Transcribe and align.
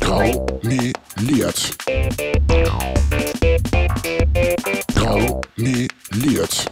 Graumeliert. 0.00 1.76
Graumeliert. 4.94 6.70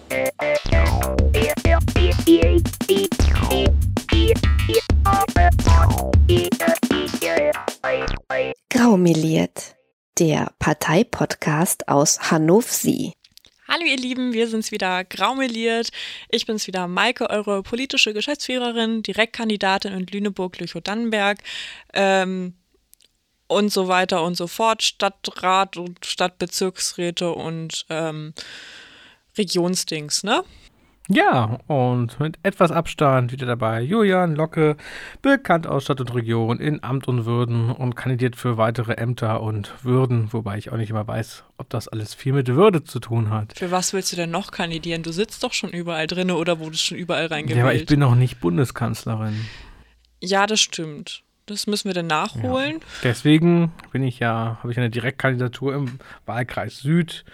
Graumeliert, 8.69 9.77
der 10.19 10.53
Parteipodcast 10.59 11.89
aus 11.89 12.31
Hannover. 12.31 13.13
Hallo 13.71 13.85
ihr 13.85 13.99
Lieben, 13.99 14.33
wir 14.33 14.49
sind's 14.49 14.73
wieder 14.73 15.05
graumeliert. 15.05 15.91
Ich 16.31 16.47
bin's 16.47 16.67
wieder 16.67 16.89
Maike, 16.89 17.29
eure 17.29 17.63
politische 17.63 18.15
Geschäftsführerin, 18.15 19.03
Direktkandidatin 19.03 19.93
in 19.93 20.07
Lüneburg-Lüchow-Dannenberg 20.07 21.41
ähm, 21.93 22.55
und 23.47 23.71
so 23.71 23.87
weiter 23.87 24.25
und 24.25 24.39
so 24.39 24.47
fort, 24.47 24.83
Stadtrat 24.83 25.77
und 25.77 26.07
Stadtbezirksräte 26.07 27.31
und 27.31 27.85
ähm, 27.91 28.33
Regionsdings, 29.37 30.25
ne? 30.25 30.45
Ja, 31.11 31.59
und 31.69 32.21
mit 32.21 32.39
etwas 32.43 32.71
Abstand 32.71 33.33
wieder 33.33 33.47
dabei 33.47 33.81
Julian 33.81 34.37
Locke, 34.37 34.77
bekannt 35.23 35.67
aus 35.67 35.85
Stadt 35.85 36.03
und 36.03 36.15
Region 36.15 36.61
in 36.61 36.85
Amt 36.85 37.09
und 37.09 37.25
Würden 37.25 37.71
und 37.71 37.95
kandidiert 37.95 38.37
für 38.37 38.59
weitere 38.59 38.93
Ämter 38.93 39.41
und 39.41 39.73
Würden, 39.83 40.31
wobei 40.35 40.59
ich 40.59 40.71
auch 40.71 40.77
nicht 40.77 40.91
immer 40.91 41.09
weiß, 41.09 41.45
ob 41.57 41.71
das 41.71 41.89
alles 41.89 42.13
viel 42.13 42.35
mit 42.35 42.49
Würde 42.49 42.85
zu 42.85 43.01
tun 43.01 43.31
hat. 43.31 43.55
Für 43.57 43.71
was 43.71 43.95
willst 43.95 44.13
du 44.13 44.17
denn 44.17 44.31
noch 44.31 44.51
kandidieren? 44.51 45.03
Du 45.03 45.11
sitzt 45.11 45.43
doch 45.43 45.55
schon 45.55 45.71
überall 45.71 46.07
drin 46.07 46.31
oder 46.31 46.59
wurdest 46.59 46.85
schon 46.85 46.99
überall 46.99 47.27
reingewählt? 47.27 47.57
Ja, 47.57 47.65
aber 47.65 47.75
ich 47.75 47.87
bin 47.87 48.01
noch 48.01 48.15
nicht 48.15 48.41
Bundeskanzlerin. 48.41 49.47
Ja, 50.21 50.47
das 50.47 50.61
stimmt. 50.61 51.23
Das 51.47 51.67
müssen 51.67 51.89
wir 51.89 51.95
dann 51.95 52.09
nachholen. 52.09 52.73
Ja. 52.73 52.87
Deswegen 53.05 53.73
bin 53.93 54.03
ich 54.03 54.19
ja, 54.19 54.59
habe 54.63 54.71
ich 54.71 54.77
eine 54.77 54.91
Direktkandidatur 54.91 55.75
im 55.75 55.99
Wahlkreis 56.27 56.81
Süd. 56.81 57.25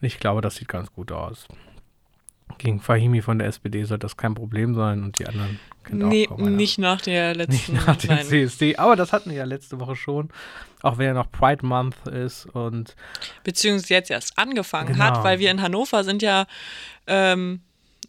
Ich 0.00 0.18
glaube, 0.18 0.40
das 0.40 0.56
sieht 0.56 0.66
ganz 0.66 0.92
gut 0.92 1.12
aus. 1.12 1.46
Gegen 2.58 2.80
Fahimi 2.80 3.22
von 3.22 3.38
der 3.38 3.48
SPD 3.48 3.84
soll 3.84 3.98
das 3.98 4.16
kein 4.16 4.34
Problem 4.34 4.74
sein 4.74 5.02
und 5.02 5.18
die 5.18 5.26
anderen 5.26 5.58
kennt 5.84 6.02
nee, 6.02 6.28
auch 6.28 6.38
Nicht 6.38 6.78
nach 6.78 7.00
der 7.00 7.34
letzten 7.36 7.74
Nicht 7.74 7.86
nach 7.86 7.96
dem 7.96 8.18
CSD, 8.18 8.76
aber 8.76 8.96
das 8.96 9.12
hatten 9.12 9.30
wir 9.30 9.36
ja 9.36 9.44
letzte 9.44 9.80
Woche 9.80 9.96
schon. 9.96 10.30
Auch 10.82 10.98
wenn 10.98 11.06
ja 11.06 11.14
noch 11.14 11.30
Pride 11.30 11.64
Month 11.64 12.06
ist 12.06 12.46
und. 12.46 12.94
Beziehungsweise 13.42 13.94
jetzt 13.94 14.10
erst 14.10 14.38
angefangen 14.38 14.92
genau. 14.94 15.04
hat, 15.04 15.24
weil 15.24 15.38
wir 15.38 15.50
in 15.50 15.62
Hannover 15.62 16.04
sind 16.04 16.22
ja 16.22 16.46
ähm, 17.06 17.60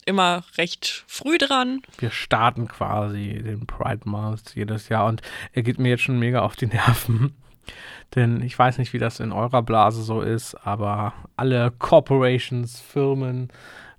immer 0.05 0.43
recht 0.57 1.03
früh 1.07 1.37
dran. 1.37 1.81
Wir 1.97 2.11
starten 2.11 2.67
quasi 2.67 3.41
den 3.43 3.65
Pride 3.65 4.02
Month 4.05 4.55
jedes 4.55 4.89
Jahr 4.89 5.07
und 5.07 5.21
er 5.53 5.63
geht 5.63 5.80
mir 5.80 5.89
jetzt 5.89 6.03
schon 6.03 6.19
mega 6.19 6.41
auf 6.41 6.55
die 6.55 6.67
Nerven. 6.67 7.33
Denn 8.15 8.41
ich 8.41 8.57
weiß 8.57 8.77
nicht, 8.77 8.93
wie 8.93 8.99
das 8.99 9.19
in 9.19 9.31
eurer 9.31 9.63
Blase 9.63 10.03
so 10.03 10.21
ist, 10.21 10.55
aber 10.65 11.13
alle 11.35 11.71
Corporations, 11.71 12.80
Firmen, 12.80 13.49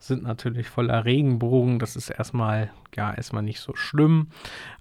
sind 0.07 0.23
natürlich 0.23 0.69
voller 0.69 1.05
Regenbogen. 1.05 1.79
Das 1.79 1.97
ist 1.97 2.11
erstmal, 2.11 2.71
ja, 2.95 3.13
erstmal 3.13 3.43
nicht 3.43 3.61
so 3.61 3.75
schlimm. 3.75 4.29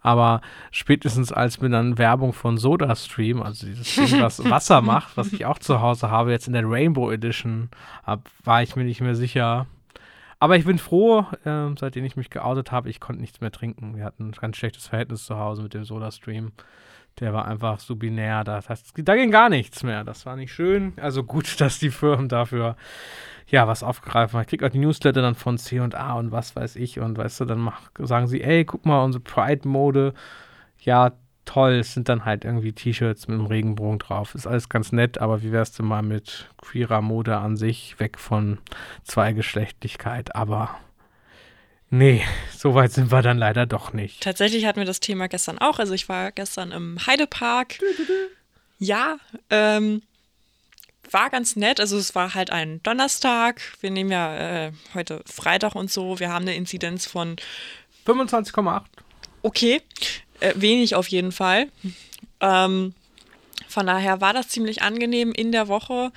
Aber 0.02 0.42
spätestens 0.72 1.32
als 1.32 1.62
mir 1.62 1.70
dann 1.70 1.98
Werbung 1.98 2.34
von 2.34 2.58
SodaStream, 2.58 3.42
also 3.42 3.66
dieses 3.66 3.96
Ding, 3.96 4.22
was 4.22 4.44
Wasser 4.50 4.82
macht, 4.82 5.18
was 5.18 5.34
ich 5.34 5.46
auch 5.46 5.60
zu 5.60 5.82
Hause 5.82 6.10
habe, 6.10 6.32
jetzt 6.32 6.48
in 6.48 6.54
der 6.54 6.70
Rainbow 6.70 7.12
Edition, 7.12 7.70
hab, 8.04 8.30
war 8.44 8.62
ich 8.62 8.76
mir 8.76 8.84
nicht 8.84 9.02
mehr 9.02 9.16
sicher. 9.16 9.68
Aber 10.40 10.58
ich 10.58 10.66
bin 10.66 10.78
froh, 10.78 11.26
äh, 11.46 11.70
seitdem 11.80 12.06
ich 12.06 12.18
mich 12.18 12.30
geoutet 12.30 12.72
habe, 12.72 12.90
ich 12.90 13.00
konnte 13.00 13.22
nichts 13.22 13.42
mehr 13.42 13.52
trinken. 13.52 13.96
Wir 13.96 14.04
hatten 14.04 14.30
ein 14.30 14.32
ganz 14.32 14.58
schlechtes 14.58 14.88
Verhältnis 14.88 15.26
zu 15.26 15.38
Hause 15.38 15.64
mit 15.64 15.74
dem 15.74 15.86
SodaStream. 15.86 16.52
Der 17.20 17.34
war 17.34 17.46
einfach 17.46 17.80
so 17.80 17.96
binär. 17.96 18.44
Das 18.44 18.70
heißt, 18.70 18.94
da 18.98 19.16
ging 19.16 19.32
gar 19.32 19.50
nichts 19.50 19.84
mehr. 19.84 20.04
Das 20.04 20.26
war 20.26 20.36
nicht 20.36 20.54
schön. 20.54 20.94
Also 20.98 21.24
gut, 21.24 21.60
dass 21.62 21.80
die 21.80 21.92
Firmen 21.92 22.30
dafür 22.30 22.76
ja, 23.48 23.68
was 23.68 23.84
aufgreifen. 23.84 24.42
Ich 24.42 24.48
kriege 24.48 24.66
auch 24.66 24.72
die 24.72 24.80
Newsletter 24.80 25.22
dann 25.22 25.36
von 25.36 25.58
C&A 25.58 26.14
und 26.14 26.32
was 26.32 26.56
weiß 26.56 26.76
ich 26.78 27.00
und 27.00 27.18
weißt 27.18 27.42
du, 27.42 27.46
dann 27.46 27.60
mach, 27.60 27.92
sagen 28.00 28.28
sie, 28.28 28.42
ey, 28.42 28.66
guck 28.66 28.86
mal, 28.86 29.04
unsere 29.04 29.24
Pride-Mode, 29.24 30.14
ja, 30.80 31.12
toll, 31.46 31.74
es 31.74 31.94
sind 31.94 32.10
dann 32.10 32.26
halt 32.26 32.44
irgendwie 32.44 32.74
T-Shirts 32.74 33.28
mit 33.28 33.38
einem 33.38 33.46
Regenbogen 33.46 34.00
drauf. 34.00 34.36
Ist 34.36 34.48
alles 34.48 34.68
ganz 34.68 34.92
nett, 34.92 35.20
aber 35.20 35.44
wie 35.44 35.52
wär's 35.52 35.72
denn 35.74 35.86
mal 35.86 36.02
mit 36.02 36.50
queerer 36.58 37.02
Mode 37.02 37.38
an 37.38 37.56
sich, 37.56 38.00
weg 38.00 38.18
von 38.20 38.58
Zweigeschlechtlichkeit, 39.04 40.36
aber 40.36 40.76
nee, 41.98 42.24
so 42.58 42.76
weit 42.76 42.92
sind 42.92 43.12
wir 43.12 43.22
dann 43.22 43.38
leider 43.38 43.66
doch 43.66 43.94
nicht. 43.94 44.22
Tatsächlich 44.22 44.66
hatten 44.66 44.80
wir 44.80 44.86
das 44.86 45.00
Thema 45.00 45.28
gestern 45.28 45.58
auch, 45.60 45.80
also 45.80 45.94
ich 45.94 46.10
war 46.10 46.32
gestern 46.32 46.72
im 46.72 46.98
Heidepark. 47.06 47.80
Ja, 48.78 49.18
ähm, 49.50 50.02
war 51.12 51.30
ganz 51.30 51.56
nett. 51.56 51.80
Also 51.80 51.98
es 51.98 52.16
war 52.16 52.34
halt 52.34 52.52
ein 52.52 52.82
Donnerstag. 52.84 53.62
Wir 53.82 53.92
nehmen 53.92 54.12
ja 54.12 54.66
äh, 54.66 54.72
heute 54.94 55.22
Freitag 55.26 55.76
und 55.76 55.92
so. 55.92 56.20
Wir 56.20 56.32
haben 56.32 56.44
eine 56.44 56.56
Inzidenz 56.56 57.06
von 57.06 57.36
25,8. 58.06 58.84
Okay, 59.42 59.82
äh, 60.40 60.54
wenig 60.56 60.96
auf 60.96 61.08
jeden 61.08 61.32
Fall. 61.32 61.70
Ähm, 62.42 62.94
von 63.68 63.88
daher 63.88 64.22
war 64.22 64.34
das 64.34 64.50
ziemlich 64.50 64.82
angenehm 64.82 65.32
in 65.32 65.52
der 65.52 65.68
Woche. 65.68 66.12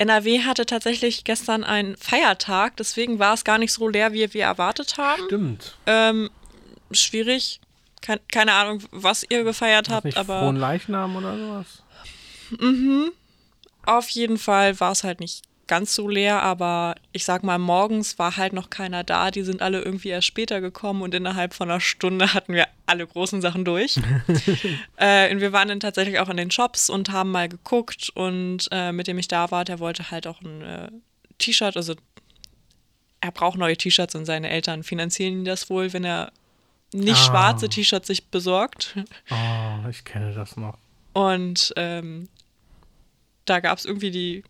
NRW 0.00 0.44
hatte 0.44 0.64
tatsächlich 0.64 1.24
gestern 1.24 1.62
einen 1.62 1.94
Feiertag, 1.94 2.74
deswegen 2.78 3.18
war 3.18 3.34
es 3.34 3.44
gar 3.44 3.58
nicht 3.58 3.70
so 3.70 3.86
leer, 3.86 4.14
wie 4.14 4.32
wir 4.32 4.44
erwartet 4.44 4.96
haben. 4.96 5.24
Stimmt. 5.26 5.76
Ähm, 5.86 6.30
schwierig. 6.90 7.60
Keine, 8.00 8.22
keine 8.32 8.54
Ahnung, 8.54 8.82
was 8.92 9.26
ihr 9.28 9.44
gefeiert 9.44 9.90
habt, 9.90 10.06
nicht 10.06 10.16
aber. 10.16 10.40
Frohen 10.40 10.56
Leichnam 10.56 11.16
oder 11.16 11.36
sowas? 11.36 11.82
Mhm. 12.58 13.12
Auf 13.84 14.08
jeden 14.08 14.38
Fall 14.38 14.80
war 14.80 14.92
es 14.92 15.04
halt 15.04 15.20
nicht 15.20 15.42
ganz 15.70 15.94
so 15.94 16.08
leer, 16.08 16.42
aber 16.42 16.96
ich 17.12 17.24
sag 17.24 17.44
mal, 17.44 17.56
morgens 17.56 18.18
war 18.18 18.36
halt 18.36 18.52
noch 18.52 18.70
keiner 18.70 19.04
da. 19.04 19.30
Die 19.30 19.44
sind 19.44 19.62
alle 19.62 19.80
irgendwie 19.80 20.08
erst 20.08 20.26
später 20.26 20.60
gekommen 20.60 21.00
und 21.00 21.14
innerhalb 21.14 21.54
von 21.54 21.70
einer 21.70 21.78
Stunde 21.78 22.34
hatten 22.34 22.54
wir 22.54 22.66
alle 22.86 23.06
großen 23.06 23.40
Sachen 23.40 23.64
durch. 23.64 23.96
äh, 24.96 25.32
und 25.32 25.40
wir 25.40 25.52
waren 25.52 25.68
dann 25.68 25.78
tatsächlich 25.78 26.18
auch 26.18 26.28
in 26.28 26.36
den 26.36 26.50
Shops 26.50 26.90
und 26.90 27.12
haben 27.12 27.30
mal 27.30 27.48
geguckt 27.48 28.10
und 28.16 28.66
äh, 28.72 28.90
mit 28.90 29.06
dem 29.06 29.16
ich 29.16 29.28
da 29.28 29.52
war, 29.52 29.64
der 29.64 29.78
wollte 29.78 30.10
halt 30.10 30.26
auch 30.26 30.40
ein 30.40 30.60
äh, 30.62 30.90
T-Shirt, 31.38 31.76
also 31.76 31.94
er 33.20 33.30
braucht 33.30 33.56
neue 33.56 33.76
T-Shirts 33.76 34.16
und 34.16 34.24
seine 34.24 34.50
Eltern 34.50 34.82
finanzieren 34.82 35.34
ihn 35.34 35.44
das 35.44 35.70
wohl, 35.70 35.92
wenn 35.92 36.04
er 36.04 36.32
nicht 36.92 37.12
ah. 37.12 37.26
schwarze 37.26 37.68
T-Shirts 37.68 38.08
sich 38.08 38.26
besorgt. 38.26 38.96
Oh, 39.30 39.88
ich 39.88 40.02
kenne 40.04 40.34
das 40.34 40.56
noch. 40.56 40.78
Und 41.12 41.72
ähm, 41.76 42.28
da 43.44 43.60
gab 43.60 43.78
es 43.78 43.84
irgendwie 43.84 44.10
die, 44.10 44.42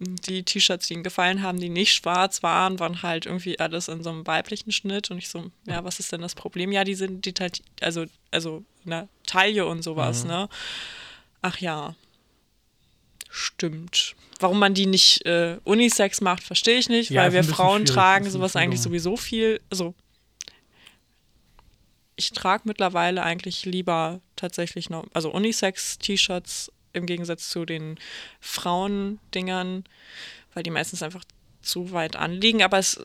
die 0.00 0.42
T-Shirts, 0.42 0.86
die 0.86 0.94
ihm 0.94 1.02
gefallen 1.02 1.42
haben, 1.42 1.60
die 1.60 1.68
nicht 1.68 1.92
schwarz 1.92 2.42
waren, 2.42 2.78
waren 2.78 3.02
halt 3.02 3.26
irgendwie 3.26 3.58
alles 3.60 3.88
in 3.88 4.02
so 4.02 4.10
einem 4.10 4.26
weiblichen 4.26 4.72
Schnitt. 4.72 5.10
Und 5.10 5.18
ich 5.18 5.28
so, 5.28 5.50
ja, 5.66 5.84
was 5.84 6.00
ist 6.00 6.10
denn 6.10 6.22
das 6.22 6.34
Problem? 6.34 6.72
Ja, 6.72 6.84
die 6.84 6.94
sind 6.94 7.26
die 7.26 7.34
also, 7.82 8.06
also 8.30 8.64
eine 8.86 9.08
Taille 9.26 9.66
und 9.66 9.82
sowas, 9.82 10.24
mhm. 10.24 10.30
ne? 10.30 10.48
Ach 11.42 11.58
ja. 11.58 11.94
Stimmt. 13.28 14.16
Warum 14.38 14.58
man 14.58 14.72
die 14.72 14.86
nicht 14.86 15.24
äh, 15.26 15.58
Unisex 15.64 16.22
macht, 16.22 16.42
verstehe 16.42 16.78
ich 16.78 16.88
nicht, 16.88 17.10
ja, 17.10 17.22
weil 17.22 17.32
wir 17.34 17.44
Frauen 17.44 17.84
tragen 17.84 18.28
sowas 18.28 18.56
eigentlich 18.56 18.80
sowieso 18.80 19.18
viel. 19.18 19.60
Also, 19.68 19.94
ich 22.16 22.32
trage 22.32 22.62
mittlerweile 22.64 23.22
eigentlich 23.22 23.66
lieber 23.66 24.20
tatsächlich 24.34 24.88
noch, 24.88 25.06
also 25.12 25.30
Unisex-T-Shirts 25.30 26.72
im 26.92 27.06
Gegensatz 27.06 27.48
zu 27.48 27.64
den 27.64 27.98
Frauendingern, 28.40 29.84
weil 30.54 30.62
die 30.62 30.70
meistens 30.70 31.02
einfach 31.02 31.24
zu 31.62 31.92
weit 31.92 32.16
anliegen. 32.16 32.62
Aber 32.62 32.78
es, 32.78 33.02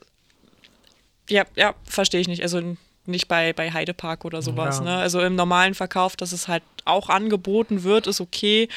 ja, 1.28 1.44
ja, 1.54 1.74
verstehe 1.84 2.20
ich 2.20 2.28
nicht. 2.28 2.42
Also 2.42 2.76
nicht 3.06 3.28
bei, 3.28 3.52
bei 3.52 3.72
Heidepark 3.72 4.24
oder 4.24 4.42
sowas. 4.42 4.78
Ja. 4.78 4.84
Ne? 4.84 4.96
Also 4.96 5.20
im 5.20 5.36
normalen 5.36 5.74
Verkauf, 5.74 6.16
dass 6.16 6.32
es 6.32 6.48
halt 6.48 6.62
auch 6.84 7.08
angeboten 7.08 7.84
wird, 7.84 8.06
ist 8.06 8.20
okay. 8.20 8.68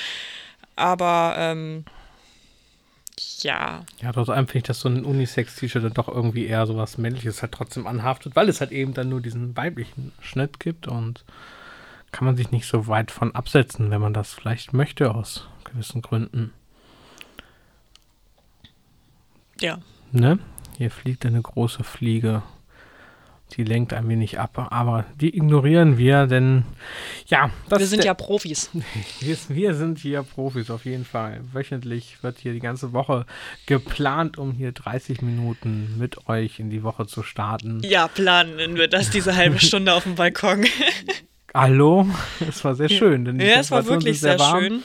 Aber 0.75 1.35
ähm, 1.37 1.85
ja. 3.43 3.85
Ja, 4.01 4.11
trotz 4.11 4.29
allem 4.29 4.47
finde 4.47 4.59
ich, 4.59 4.63
dass 4.63 4.79
so 4.79 4.89
ein 4.89 5.03
Unisex-T-Shirt 5.03 5.83
dann 5.83 5.93
doch 5.93 6.07
irgendwie 6.07 6.45
eher 6.45 6.65
sowas 6.65 6.97
Männliches 6.97 7.41
halt 7.41 7.51
trotzdem 7.51 7.87
anhaftet, 7.87 8.35
weil 8.35 8.49
es 8.49 8.61
halt 8.61 8.71
eben 8.71 8.93
dann 8.93 9.09
nur 9.09 9.21
diesen 9.21 9.55
weiblichen 9.57 10.11
Schnitt 10.21 10.59
gibt 10.59 10.87
und 10.87 11.23
kann 12.11 12.25
man 12.25 12.35
sich 12.35 12.51
nicht 12.51 12.67
so 12.67 12.87
weit 12.87 13.11
von 13.11 13.33
absetzen, 13.35 13.91
wenn 13.91 14.01
man 14.01 14.13
das 14.13 14.33
vielleicht 14.33 14.73
möchte 14.73 15.13
aus 15.13 15.47
gewissen 15.63 16.01
Gründen. 16.01 16.53
Ja. 19.59 19.79
Ne? 20.11 20.39
Hier 20.77 20.91
fliegt 20.91 21.25
eine 21.25 21.41
große 21.41 21.83
Fliege. 21.83 22.41
Die 23.57 23.63
lenkt 23.63 23.93
ein 23.93 24.07
wenig 24.07 24.39
ab, 24.39 24.67
aber 24.71 25.05
die 25.19 25.35
ignorieren 25.35 25.97
wir, 25.97 26.27
denn 26.27 26.65
ja, 27.25 27.49
wir 27.67 27.87
sind 27.87 28.03
ja 28.03 28.13
Profis. 28.13 28.69
wir, 29.21 29.37
wir 29.47 29.73
sind 29.73 29.97
hier 29.97 30.21
Profis 30.21 30.69
auf 30.69 30.85
jeden 30.85 31.03
Fall. 31.03 31.41
Wöchentlich 31.51 32.21
wird 32.21 32.37
hier 32.37 32.53
die 32.53 32.59
ganze 32.59 32.93
Woche 32.93 33.25
geplant, 33.65 34.37
um 34.37 34.51
hier 34.51 34.71
30 34.71 35.23
Minuten 35.23 35.97
mit 35.97 36.27
euch 36.27 36.59
in 36.59 36.69
die 36.69 36.83
Woche 36.83 37.07
zu 37.07 37.23
starten. 37.23 37.81
Ja, 37.83 38.07
planen 38.07 38.75
wir 38.75 38.87
das, 38.87 39.09
diese 39.09 39.35
halbe 39.35 39.59
Stunde 39.59 39.93
auf 39.93 40.03
dem 40.03 40.13
Balkon. 40.13 40.65
Hallo, 41.53 42.07
es 42.47 42.63
war 42.63 42.75
sehr 42.75 42.89
schön. 42.89 43.25
Denn 43.25 43.39
Ja, 43.39 43.59
es 43.59 43.71
war 43.71 43.85
wirklich 43.85 44.19
sehr, 44.19 44.39
warm. 44.39 44.59
schön. 44.59 44.83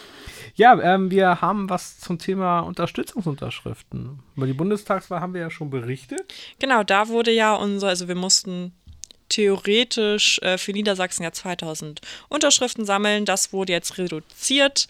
Ja, 0.57 0.81
ähm, 0.81 1.11
wir 1.11 1.41
haben 1.41 1.69
was 1.69 1.99
zum 1.99 2.19
Thema 2.19 2.61
Unterstützungsunterschriften. 2.61 4.21
Über 4.37 4.47
die 4.47 4.53
Bundestagswahl 4.53 5.21
haben 5.21 5.35
wir 5.35 5.41
ja 5.41 5.51
schon 5.51 5.71
berichtet. 5.71 6.23
Genau, 6.61 6.85
da 6.85 7.09
wurde 7.09 7.33
ja 7.33 7.55
unser, 7.55 7.89
also 7.89 8.07
wir 8.07 8.15
mussten 8.15 8.73
theoretisch 9.29 10.39
äh, 10.43 10.59
für 10.59 10.73
Niedersachsen 10.73 11.25
ja 11.25 11.33
2000 11.33 12.01
Unterschriften 12.29 12.85
sammeln. 12.85 13.25
Das 13.25 13.53
wurde 13.53 13.73
jetzt 13.73 13.99
reduziert 13.99 14.87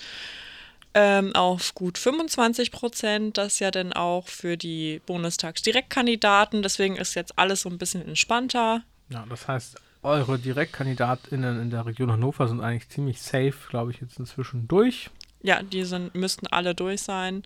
ähm, 0.92 1.34
auf 1.34 1.74
gut 1.74 1.96
25 1.96 2.70
Prozent. 2.70 3.38
Das 3.38 3.58
ja 3.58 3.70
dann 3.70 3.94
auch 3.94 4.28
für 4.28 4.58
die 4.58 5.00
Bundestagsdirektkandidaten. 5.06 6.62
Deswegen 6.62 6.96
ist 6.96 7.14
jetzt 7.14 7.38
alles 7.38 7.62
so 7.62 7.70
ein 7.70 7.78
bisschen 7.78 8.06
entspannter. 8.06 8.82
Ja, 9.08 9.24
das 9.30 9.48
heißt, 9.48 9.76
eure 10.04 10.38
DirektkandidatInnen 10.38 11.60
in 11.60 11.70
der 11.70 11.86
Region 11.86 12.12
Hannover 12.12 12.46
sind 12.46 12.60
eigentlich 12.60 12.88
ziemlich 12.90 13.20
safe, 13.20 13.54
glaube 13.70 13.90
ich, 13.90 14.00
jetzt 14.00 14.18
inzwischen 14.18 14.68
durch. 14.68 15.10
Ja, 15.42 15.62
die 15.62 15.84
sind, 15.84 16.14
müssten 16.14 16.46
alle 16.46 16.74
durch 16.74 17.02
sein. 17.02 17.42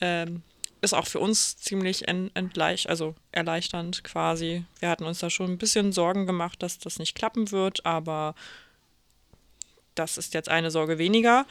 Ähm, 0.00 0.42
ist 0.80 0.94
auch 0.94 1.06
für 1.06 1.20
uns 1.20 1.58
ziemlich 1.58 2.08
en, 2.08 2.30
entleich, 2.34 2.88
also 2.88 3.14
erleichternd 3.32 4.02
quasi. 4.02 4.64
Wir 4.78 4.88
hatten 4.88 5.04
uns 5.04 5.18
da 5.18 5.28
schon 5.28 5.50
ein 5.50 5.58
bisschen 5.58 5.92
Sorgen 5.92 6.26
gemacht, 6.26 6.62
dass 6.62 6.78
das 6.78 6.98
nicht 6.98 7.14
klappen 7.14 7.50
wird, 7.50 7.84
aber 7.84 8.34
das 9.94 10.16
ist 10.16 10.32
jetzt 10.32 10.48
eine 10.48 10.70
Sorge 10.70 10.98
weniger. 10.98 11.46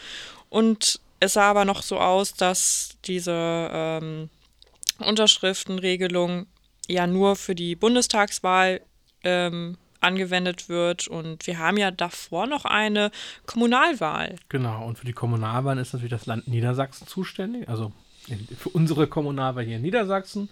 Und 0.50 1.00
es 1.20 1.34
sah 1.34 1.50
aber 1.50 1.66
noch 1.66 1.84
so 1.84 2.00
aus, 2.00 2.34
dass 2.34 2.98
diese 3.06 3.70
ähm, 3.72 4.30
Unterschriftenregelung 4.98 6.48
ja 6.88 7.06
nur 7.06 7.36
für 7.36 7.54
die 7.54 7.76
Bundestagswahl 7.76 8.82
ähm, 9.24 9.78
angewendet 10.01 10.69
wird. 10.69 11.07
Und 11.07 11.46
wir 11.48 11.57
haben 11.60 11.78
ja 11.78 11.92
davor 11.92 12.48
noch 12.48 12.66
eine 12.66 13.12
Kommunalwahl. 13.46 14.36
Genau, 14.50 14.86
und 14.86 14.98
für 14.98 15.06
die 15.06 15.13
Kommunalwahlen 15.13 15.80
ist 15.80 15.94
natürlich 15.94 16.12
das 16.12 16.25
Land 16.25 16.48
Niedersachsen 16.48 17.07
zuständig, 17.07 17.68
also 17.69 17.92
für 18.57 18.69
unsere 18.69 19.07
Kommunalwahl 19.07 19.63
hier 19.63 19.78
in 19.78 19.81
Niedersachsen, 19.81 20.50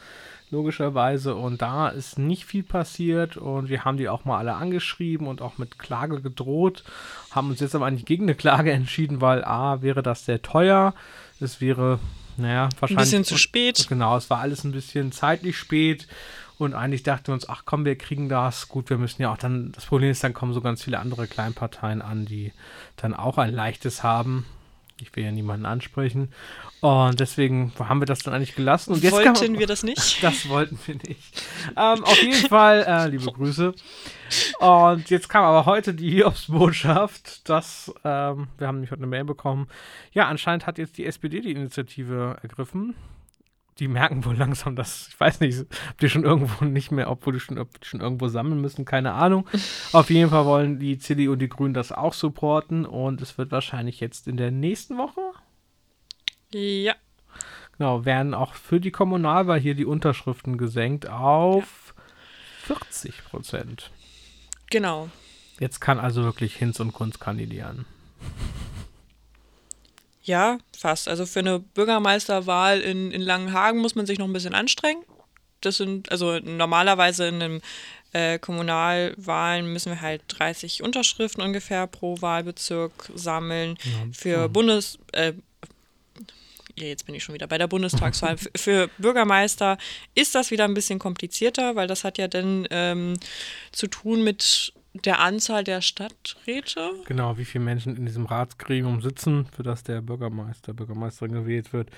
logischerweise. 0.49 1.35
Und 1.35 1.61
da 1.61 1.89
ist 1.89 2.17
nicht 2.17 2.45
viel 2.45 2.63
passiert 2.63 3.37
und 3.37 3.69
wir 3.69 3.85
haben 3.85 3.97
die 3.97 4.09
auch 4.09 4.25
mal 4.25 4.37
alle 4.37 4.55
angeschrieben 4.55 5.27
und 5.27 5.41
auch 5.41 5.57
mit 5.57 5.77
Klage 5.77 6.21
gedroht, 6.21 6.83
haben 7.31 7.49
uns 7.49 7.59
jetzt 7.59 7.75
aber 7.75 7.85
eigentlich 7.85 8.05
gegen 8.05 8.23
eine 8.23 8.35
Klage 8.35 8.71
entschieden, 8.71 9.21
weil 9.21 9.43
A, 9.43 9.81
wäre 9.81 10.01
das 10.01 10.25
sehr 10.25 10.41
teuer, 10.41 10.93
es 11.39 11.61
wäre, 11.61 11.99
naja, 12.37 12.65
Ein 12.65 12.69
wahrscheinlich. 12.79 13.05
bisschen 13.05 13.23
zu 13.25 13.37
spät. 13.37 13.85
Genau, 13.89 14.17
es 14.17 14.29
war 14.29 14.39
alles 14.39 14.63
ein 14.63 14.71
bisschen 14.71 15.11
zeitlich 15.11 15.57
spät. 15.57 16.07
Und 16.57 16.73
eigentlich 16.73 17.03
dachten 17.03 17.27
wir 17.27 17.33
uns, 17.33 17.47
ach 17.47 17.63
komm, 17.65 17.85
wir 17.85 17.97
kriegen 17.97 18.29
das. 18.29 18.67
Gut, 18.67 18.89
wir 18.89 18.97
müssen 18.97 19.21
ja 19.21 19.31
auch 19.31 19.37
dann, 19.37 19.71
das 19.73 19.85
Problem 19.85 20.09
ist, 20.09 20.23
dann 20.23 20.33
kommen 20.33 20.53
so 20.53 20.61
ganz 20.61 20.83
viele 20.83 20.99
andere 20.99 21.27
Kleinparteien 21.27 22.01
an, 22.01 22.25
die 22.25 22.51
dann 22.95 23.13
auch 23.13 23.37
ein 23.37 23.53
leichtes 23.53 24.03
haben. 24.03 24.45
Ich 24.99 25.15
will 25.15 25.23
ja 25.23 25.31
niemanden 25.31 25.67
ansprechen. 25.67 26.33
Und 26.81 27.19
deswegen 27.19 27.71
haben 27.77 28.01
wir 28.01 28.07
das 28.07 28.19
dann 28.19 28.33
eigentlich 28.33 28.55
gelassen. 28.55 28.93
Und 28.93 29.03
jetzt 29.03 29.13
Wollten 29.13 29.33
kann, 29.33 29.59
wir 29.59 29.67
das 29.67 29.83
nicht? 29.83 30.23
das 30.23 30.49
wollten 30.49 30.79
wir 30.87 30.95
nicht. 30.95 31.43
Ähm, 31.75 32.03
auf 32.03 32.21
jeden 32.21 32.47
Fall, 32.47 32.83
äh, 32.87 33.07
liebe 33.07 33.31
Grüße. 33.31 33.73
Und 34.59 35.09
jetzt 35.11 35.29
kam 35.29 35.43
aber 35.43 35.67
heute 35.67 35.93
die 35.93 36.09
Hiobsbotschaft, 36.09 37.47
dass, 37.47 37.93
ähm, 38.03 38.47
wir 38.57 38.67
haben 38.67 38.77
nämlich 38.77 38.91
heute 38.91 39.01
eine 39.01 39.07
Mail 39.07 39.25
bekommen, 39.25 39.67
ja, 40.11 40.27
anscheinend 40.27 40.65
hat 40.65 40.79
jetzt 40.79 40.97
die 40.97 41.05
SPD 41.05 41.41
die 41.41 41.51
Initiative 41.51 42.37
ergriffen. 42.41 42.95
Die 43.79 43.87
merken 43.87 44.25
wohl 44.25 44.35
langsam, 44.35 44.75
dass, 44.75 45.07
ich 45.09 45.19
weiß 45.19 45.39
nicht, 45.39 45.61
ob 45.61 45.97
die 45.99 46.09
schon 46.09 46.23
irgendwo 46.23 46.65
nicht 46.65 46.91
mehr, 46.91 47.09
obwohl 47.11 47.33
die 47.33 47.39
schon, 47.39 47.59
ob 47.59 47.79
die 47.79 47.87
schon 47.87 48.01
irgendwo 48.01 48.27
sammeln 48.27 48.59
müssen, 48.59 48.85
keine 48.85 49.13
Ahnung. 49.13 49.47
Auf 49.91 50.09
jeden 50.09 50.29
Fall 50.31 50.45
wollen 50.45 50.79
die 50.79 50.97
CDU 50.97 51.33
und 51.33 51.39
die 51.39 51.49
Grünen 51.49 51.73
das 51.73 51.91
auch 51.91 52.13
supporten 52.13 52.85
und 52.85 53.21
es 53.21 53.37
wird 53.37 53.51
wahrscheinlich 53.51 53.99
jetzt 53.99 54.27
in 54.27 54.37
der 54.37 54.51
nächsten 54.51 54.97
Woche, 54.97 55.21
Ja, 56.53 56.95
Genau, 57.77 58.05
werden 58.05 58.33
auch 58.33 58.55
für 58.55 58.79
die 58.79 58.89
Kommunalwahl 58.91 59.59
hier 59.59 59.75
die 59.75 59.85
Unterschriften 59.85 60.57
gesenkt 60.57 61.07
auf 61.07 61.93
40 62.63 63.23
Prozent. 63.25 63.91
genau. 64.71 65.09
Jetzt 65.59 65.79
kann 65.79 65.99
also 65.99 66.23
wirklich 66.23 66.55
Hinz 66.55 66.79
und 66.79 66.93
Kunz 66.93 67.19
kandidieren. 67.19 67.85
Ja, 70.27 70.57
fast. 70.77 71.07
Also 71.07 71.25
für 71.25 71.39
eine 71.39 71.59
Bürgermeisterwahl 71.59 72.81
in, 72.81 73.11
in 73.11 73.21
Langenhagen 73.21 73.79
muss 73.79 73.95
man 73.95 74.05
sich 74.05 74.19
noch 74.19 74.27
ein 74.27 74.33
bisschen 74.33 74.53
anstrengen. 74.53 75.01
Das 75.61 75.77
sind, 75.77 76.11
also 76.11 76.37
normalerweise 76.39 77.29
in 77.29 77.41
einem 77.41 77.61
äh, 78.11 78.37
Kommunalwahlen 78.37 79.71
müssen 79.71 79.93
wir 79.93 80.01
halt 80.01 80.21
30 80.27 80.83
Unterschriften 80.83 81.41
ungefähr 81.41 81.87
pro 81.87 82.21
Wahlbezirk 82.21 83.09
sammeln. 83.15 83.77
Für 84.11 84.49
Bundes, 84.49 84.99
äh, 85.13 85.31
ja, 86.77 86.85
jetzt 86.85 87.05
bin 87.05 87.15
ich 87.15 87.23
schon 87.23 87.33
wieder 87.33 87.47
bei 87.47 87.57
der 87.57 87.67
Bundestagswahl. 87.67 88.35
Für 88.55 88.89
Bürgermeister 88.97 89.77
ist 90.13 90.35
das 90.35 90.51
wieder 90.51 90.65
ein 90.65 90.73
bisschen 90.73 90.99
komplizierter, 90.99 91.77
weil 91.77 91.87
das 91.87 92.03
hat 92.03 92.17
ja 92.17 92.27
dann 92.27 92.67
ähm, 92.69 93.13
zu 93.71 93.87
tun 93.87 94.25
mit 94.25 94.73
der 95.05 95.19
Anzahl 95.19 95.63
der 95.63 95.81
Stadträte. 95.81 96.91
Genau, 97.05 97.37
wie 97.37 97.45
viele 97.45 97.63
Menschen 97.63 97.95
in 97.95 98.05
diesem 98.05 98.25
Ratsgremium 98.25 99.01
sitzen, 99.01 99.47
für 99.55 99.63
das 99.63 99.83
der 99.83 100.01
Bürgermeister, 100.01 100.73
Bürgermeisterin 100.73 101.33
gewählt 101.33 101.73
wird. 101.73 101.89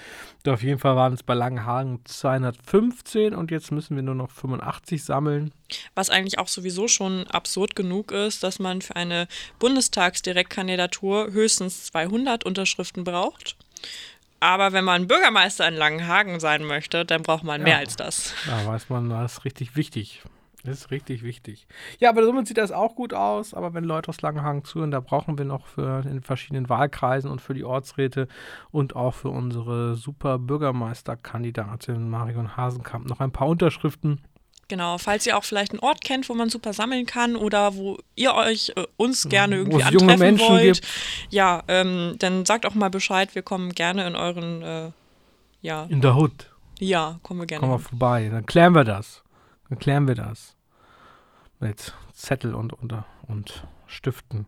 Und 0.46 0.52
auf 0.54 0.62
jeden 0.64 0.80
Fall 0.80 0.96
waren 0.96 1.14
es 1.14 1.24
bei 1.24 1.34
Langenhagen 1.34 2.02
215 2.06 3.34
und 3.36 3.52
jetzt 3.52 3.72
müssen 3.72 3.96
wir 3.96 4.04
nur 4.04 4.16
noch 4.16 4.32
85 4.32 5.04
sammeln. 5.04 5.52
Was 5.96 6.10
eigentlich 6.10 6.40
auch 6.40 6.48
sowieso 6.48 6.88
schon 6.88 7.28
absurd 7.28 7.76
genug 7.76 8.12
ist, 8.12 8.44
dass 8.44 8.60
man 8.60 8.82
für 8.82 8.96
eine 8.96 9.28
Bundestagsdirektkandidatur 9.60 11.32
höchstens 11.32 11.86
200 11.86 12.44
Unterschriften 12.46 13.04
braucht. 13.04 13.56
Aber 14.42 14.72
wenn 14.72 14.86
man 14.86 15.08
Bürgermeister 15.08 15.68
in 15.68 15.74
Langenhagen 15.76 16.40
sein 16.40 16.64
möchte, 16.64 17.04
dann 17.06 17.24
braucht 17.24 17.44
man 17.44 17.62
mehr 17.62 17.74
Ja. 17.74 17.80
als 17.80 17.96
das. 17.98 18.34
Da 18.46 18.66
weiß 18.66 18.90
man, 18.90 19.10
das 19.10 19.34
ist 19.40 19.46
richtig 19.46 19.76
wichtig. 19.76 20.22
Das 20.64 20.78
ist 20.78 20.92
richtig 20.92 21.24
wichtig. 21.24 21.68
Ja, 22.00 22.10
aber 22.10 22.24
somit 22.26 22.48
sieht 22.48 22.58
das 22.58 22.72
auch 22.72 22.96
gut 22.96 23.14
aus. 23.14 23.54
Aber 23.54 23.74
wenn 23.74 23.84
Leute 23.86 24.10
aus 24.10 24.22
Langenhagen 24.22 24.64
zuhören, 24.66 24.92
da 24.92 25.00
brauchen 25.00 25.38
wir 25.38 25.46
noch 25.46 25.66
für 25.68 26.04
in 26.06 26.22
verschiedenen 26.22 26.68
Wahlkreisen 26.68 27.32
und 27.32 27.42
für 27.42 27.54
die 27.54 27.64
Ortsräte 27.64 28.28
und 28.72 28.96
auch 28.96 29.14
für 29.14 29.30
unsere 29.30 29.96
super 29.96 30.38
Bürgermeisterkandidatin 30.38 32.10
Marion 32.10 32.58
Hasenkamp 32.58 33.08
noch 33.08 33.20
ein 33.22 33.32
paar 33.32 33.48
Unterschriften. 33.48 34.22
Genau, 34.68 35.00
falls 35.00 35.26
ihr 35.26 35.36
auch 35.36 35.44
vielleicht 35.44 35.72
einen 35.72 35.80
Ort 35.80 36.04
kennt, 36.04 36.30
wo 36.30 36.36
man 36.36 36.50
super 36.50 36.74
sammeln 36.74 37.08
kann 37.08 37.36
oder 37.36 37.76
wo 37.76 37.98
ihr 38.16 38.36
euch 38.36 38.72
äh, 38.76 38.86
uns 38.98 39.28
gerne 39.28 39.56
irgendwie 39.56 39.82
antreffen 39.82 40.40
wollt, 40.40 40.82
gibt. 40.82 40.88
ja, 41.32 41.64
ähm, 41.68 42.16
dann 42.20 42.46
sagt 42.46 42.68
auch 42.68 42.76
mal 42.76 42.90
Bescheid. 42.90 43.34
Wir 43.34 43.42
kommen 43.42 43.72
gerne 43.72 44.06
in 44.06 44.16
euren, 44.16 44.62
äh, 44.62 44.92
ja, 45.62 45.86
In 45.90 46.02
der 46.02 46.16
Hut. 46.16 46.52
ja, 46.80 47.20
kommen 47.24 47.40
wir 47.40 47.48
gerne. 47.48 47.62
Komm 47.62 47.70
mal 47.70 47.78
hin. 47.78 47.86
vorbei. 47.86 48.30
Dann 48.32 48.46
klären 48.46 48.76
wir 48.76 48.84
das. 48.84 49.24
Dann 49.70 49.80
klären 49.80 50.08
wir 50.08 50.16
das. 50.16 50.56
Mit 51.60 51.94
Zettel 52.14 52.56
und, 52.56 52.74
und, 52.74 52.94
und 53.28 53.68
Stiften. 53.88 54.46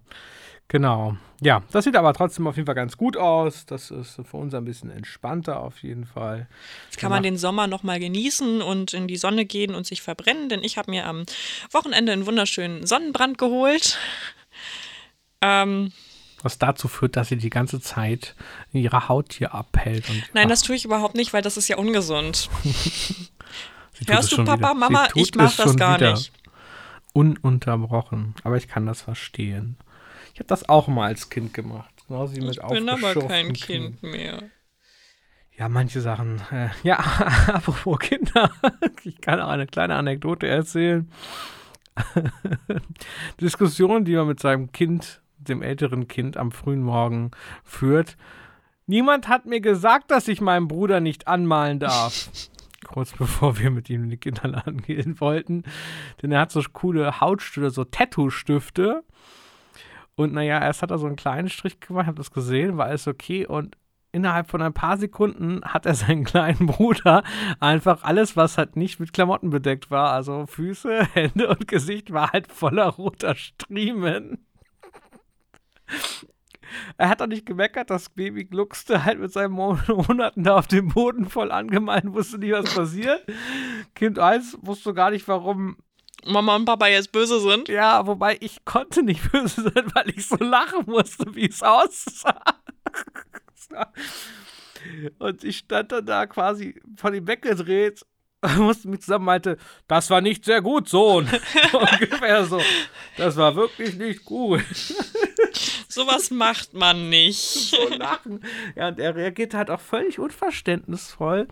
Genau. 0.72 1.18
Ja, 1.42 1.64
das 1.72 1.84
sieht 1.84 1.98
aber 1.98 2.14
trotzdem 2.14 2.48
auf 2.48 2.56
jeden 2.56 2.66
Fall 2.66 2.76
ganz 2.76 2.96
gut 2.96 3.18
aus. 3.18 3.66
Das 3.66 3.92
ist 3.92 4.22
für 4.24 4.38
uns 4.38 4.54
ein 4.54 4.64
bisschen 4.64 4.90
entspannter 4.90 5.60
auf 5.60 5.84
jeden 5.84 6.06
Fall. 6.06 6.48
Jetzt 6.86 6.98
kann 6.98 7.10
man 7.10 7.24
den 7.24 7.36
Sommer 7.36 7.68
noch 7.68 7.84
mal 7.84 8.00
genießen 8.00 8.62
und 8.62 8.94
in 8.94 9.10
die 9.10 9.18
Sonne 9.18 9.44
gehen 9.44 9.76
und 9.76 9.86
sich 9.86 10.02
verbrennen, 10.02 10.48
denn 10.48 10.64
ich 10.64 10.78
habe 10.78 10.90
mir 10.90 11.08
am 11.08 11.26
Wochenende 11.72 12.14
einen 12.14 12.26
wunderschönen 12.26 12.88
Sonnenbrand 12.88 13.38
geholt. 13.38 13.98
Ähm, 15.42 15.92
Was 16.42 16.58
dazu 16.58 16.88
führt, 16.88 17.18
dass 17.18 17.28
sie 17.28 17.38
die 17.38 17.50
ganze 17.50 17.82
Zeit 17.82 18.36
ihre 18.72 19.10
Haut 19.10 19.34
hier 19.34 19.54
abhält. 19.54 20.06
Nein, 20.34 20.48
das 20.48 20.62
tue 20.62 20.78
ich 20.78 20.86
überhaupt 20.86 21.16
nicht, 21.16 21.34
weil 21.34 21.42
das 21.42 21.58
ist 21.58 21.68
ja 21.68 21.78
ungesund. 21.78 22.50
Hörst 24.08 24.32
du, 24.32 24.38
Papa, 24.44 24.58
wieder. 24.58 24.74
Mama? 24.74 25.08
Ich 25.16 25.36
mach 25.36 25.56
das 25.56 25.76
gar 25.76 25.98
wieder. 25.98 26.12
nicht. 26.12 26.32
Ununterbrochen. 27.14 28.36
Aber 28.44 28.58
ich 28.58 28.68
kann 28.68 28.86
das 28.86 29.02
verstehen. 29.02 29.78
Ich 30.34 30.40
habe 30.40 30.48
das 30.48 30.68
auch 30.70 30.88
mal 30.88 31.08
als 31.08 31.30
Kind 31.30 31.54
gemacht. 31.54 31.94
Genauso 32.08 32.36
wie 32.36 32.42
mit 32.42 32.58
Ich 32.58 32.68
bin 32.68 32.90
aber 32.90 33.16
kein. 33.28 33.54
Kind 33.54 34.02
mehr. 34.02 34.44
Ja, 35.58 35.70
manche 35.70 36.02
Sachen. 36.02 36.42
Äh, 36.52 36.70
ja, 36.84 36.98
apropos 37.48 38.00
Kinder. 38.00 38.52
Ich 39.04 39.20
kann 39.20 39.40
auch 39.40 39.50
eine 39.50 39.66
kleine 39.66 39.96
Anekdote 39.96 40.48
erzählen. 40.48 41.12
Diskussion, 43.42 44.06
die 44.06 44.16
man 44.16 44.28
mit 44.28 44.40
seinem 44.40 44.72
Kind, 44.72 45.22
dem 45.38 45.64
älteren 45.64 46.08
Kind, 46.08 46.38
am 46.38 46.52
frühen 46.52 46.84
Morgen 46.84 47.32
führt. 47.64 48.16
Niemand 48.86 49.28
hat 49.28 49.48
mir 49.48 49.60
gesagt, 49.60 50.12
dass 50.12 50.28
ich 50.28 50.40
meinen 50.40 50.68
Bruder 50.68 51.00
nicht 51.00 51.28
anmalen 51.28 51.80
darf. 51.80 52.30
Kurz 52.88 53.12
bevor 53.18 53.60
wir 53.60 53.72
mit 53.72 53.90
ihm 53.90 54.04
in 54.04 54.10
den 54.10 54.20
Kinderladen 54.20 54.82
gehen 54.82 55.20
wollten. 55.20 55.64
Denn 56.22 56.32
er 56.32 56.42
hat 56.42 56.52
so 56.52 56.62
coole 56.74 57.22
Hautstifte, 57.22 57.70
so 57.70 57.84
Tattoo-Stifte. 57.84 59.04
Und 60.16 60.34
naja, 60.34 60.60
erst 60.62 60.82
hat 60.82 60.92
er 60.92 60.98
so 60.98 61.08
einen 61.08 61.16
kleinen 61.16 61.50
Strich 61.50 61.80
gemacht, 61.80 62.08
hab 62.08 62.16
das 62.16 62.32
gesehen, 62.32 62.78
war 62.78 62.88
alles 62.88 63.08
okay. 63.08 63.46
Und 63.46 63.78
innerhalb 64.12 64.50
von 64.50 64.62
ein 64.62 64.74
paar 64.74 64.98
Sekunden 64.98 65.62
hat 65.64 65.86
er 65.86 65.96
seinen 65.96 66.24
kleinen 66.26 66.68
Bruder 66.68 67.24
einfach 67.60 68.04
alles, 68.04 68.36
was 68.36 68.58
halt 68.58 68.76
nicht 68.76 69.00
mit 69.00 69.14
Klamotten 69.14 69.50
bedeckt 69.50 69.90
war, 69.90 70.12
also 70.12 70.46
Füße, 70.46 71.06
Hände 71.14 71.48
und 71.48 71.68
Gesicht, 71.68 72.12
war 72.12 72.32
halt 72.32 72.52
voller 72.52 72.88
roter 72.88 73.36
Striemen. 73.36 74.46
Er 76.98 77.10
hat 77.10 77.22
doch 77.22 77.28
nicht 77.28 77.46
gemeckert, 77.46 77.90
das 77.90 78.10
Baby 78.10 78.46
gluckste 78.46 79.04
halt 79.04 79.20
mit 79.20 79.32
seinen 79.32 79.52
Monaten 79.54 80.44
da 80.44 80.58
auf 80.58 80.68
dem 80.68 80.90
Boden 80.90 81.30
voll 81.30 81.52
angemeint, 81.52 82.14
wusste 82.14 82.38
nicht, 82.38 82.54
was 82.54 82.74
passiert. 82.74 83.26
Kind 83.96 84.20
1 84.20 84.60
wusste 84.62 84.94
gar 84.94 85.12
nicht, 85.12 85.28
warum 85.28 85.78
Mama 86.26 86.56
und 86.56 86.66
Papa 86.66 86.88
jetzt 86.88 87.12
böse 87.12 87.40
sind. 87.40 87.68
Ja, 87.68 88.06
wobei 88.06 88.38
ich 88.42 88.64
konnte 88.66 89.04
nicht 89.04 89.32
böse 89.32 89.64
sein, 89.64 89.92
weil 89.94 90.10
ich 90.10 90.28
so 90.28 90.38
lachen 90.38 90.86
musste, 90.86 91.34
wie 91.36 91.50
es 91.50 91.64
aussah. 91.64 92.42
Und 95.20 95.44
ich 95.44 95.60
stand 95.60 95.92
dann 95.92 96.06
da 96.06 96.26
quasi 96.26 96.82
von 96.98 97.14
ihm 97.14 97.28
weggedreht, 97.28 98.06
musste 98.58 98.88
mich 98.88 99.02
zusammen 99.02 99.26
meinte, 99.26 99.58
das 99.88 100.10
war 100.10 100.22
nicht 100.22 100.46
sehr 100.46 100.62
gut, 100.62 100.90
Sohn. 100.90 101.30
Ungefähr 101.74 102.46
so. 102.46 102.62
Das 103.18 103.38
war 103.38 103.56
wirklich 103.56 103.96
nicht 103.96 104.26
gut. 104.26 104.64
Sowas 105.92 106.32
macht 106.32 106.74
man 106.74 107.10
nicht. 107.10 107.40
So 107.72 107.88
lachen. 107.90 108.44
Ja, 108.76 108.88
und 108.90 109.00
er 109.00 109.16
reagiert 109.16 109.54
halt 109.54 109.70
auch 109.70 109.82
völlig 109.82 110.20
unverständnisvoll. 110.20 111.48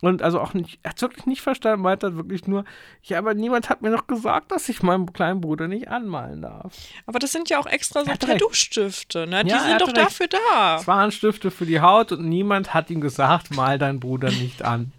Und 0.00 0.20
also 0.22 0.40
auch 0.40 0.52
nicht, 0.52 0.80
er 0.82 0.90
hat 0.90 1.00
wirklich 1.00 1.24
nicht 1.24 1.40
verstanden, 1.40 1.80
meint 1.82 2.02
er 2.02 2.16
wirklich 2.16 2.46
nur, 2.46 2.64
ja, 3.04 3.16
aber 3.16 3.32
niemand 3.32 3.70
hat 3.70 3.80
mir 3.80 3.88
noch 3.90 4.06
gesagt, 4.06 4.52
dass 4.52 4.68
ich 4.68 4.82
meinen 4.82 5.10
kleinen 5.12 5.40
Bruder 5.40 5.66
nicht 5.66 5.88
anmalen 5.88 6.42
darf. 6.42 6.74
Aber 7.06 7.18
das 7.18 7.32
sind 7.32 7.48
ja 7.48 7.58
auch 7.58 7.66
extra 7.66 8.04
so. 8.04 8.10
Tattoo-Stifte, 8.12 9.26
ne? 9.26 9.44
Die 9.44 9.50
Ja, 9.50 9.60
sind 9.60 9.80
doch 9.80 9.86
recht. 9.88 9.96
dafür 9.96 10.26
da. 10.26 10.76
Es 10.76 10.86
waren 10.86 11.10
Stifte 11.10 11.50
für 11.50 11.64
die 11.64 11.80
Haut 11.80 12.12
und 12.12 12.28
niemand 12.28 12.74
hat 12.74 12.90
ihm 12.90 13.00
gesagt, 13.00 13.54
mal 13.54 13.78
deinen 13.78 14.00
Bruder 14.00 14.30
nicht 14.30 14.62
an. 14.62 14.92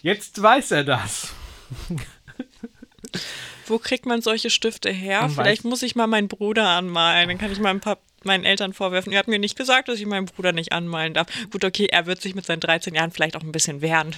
Jetzt 0.00 0.40
weiß 0.40 0.70
er 0.70 0.84
das. 0.84 1.34
Wo 3.68 3.78
kriegt 3.78 4.06
man 4.06 4.20
solche 4.22 4.50
Stifte 4.50 4.90
her? 4.90 5.22
Man 5.22 5.30
Vielleicht 5.30 5.62
weiß- 5.64 5.68
muss 5.68 5.82
ich 5.82 5.94
mal 5.96 6.06
meinen 6.06 6.28
Bruder 6.28 6.68
anmalen. 6.68 7.28
Dann 7.28 7.38
kann 7.38 7.52
ich 7.52 7.60
meinem 7.60 7.80
Pap 7.80 8.00
meinen 8.24 8.44
Eltern 8.44 8.72
vorwerfen. 8.72 9.12
Ihr 9.12 9.18
habt 9.18 9.28
mir 9.28 9.38
nicht 9.38 9.56
gesagt, 9.56 9.88
dass 9.88 10.00
ich 10.00 10.06
meinen 10.06 10.26
Bruder 10.26 10.50
nicht 10.52 10.72
anmalen 10.72 11.14
darf. 11.14 11.28
Gut, 11.52 11.64
okay, 11.64 11.86
er 11.90 12.06
wird 12.06 12.20
sich 12.20 12.34
mit 12.34 12.44
seinen 12.44 12.58
13 12.60 12.92
Jahren 12.94 13.12
vielleicht 13.12 13.36
auch 13.36 13.42
ein 13.42 13.52
bisschen 13.52 13.80
wehren. 13.80 14.14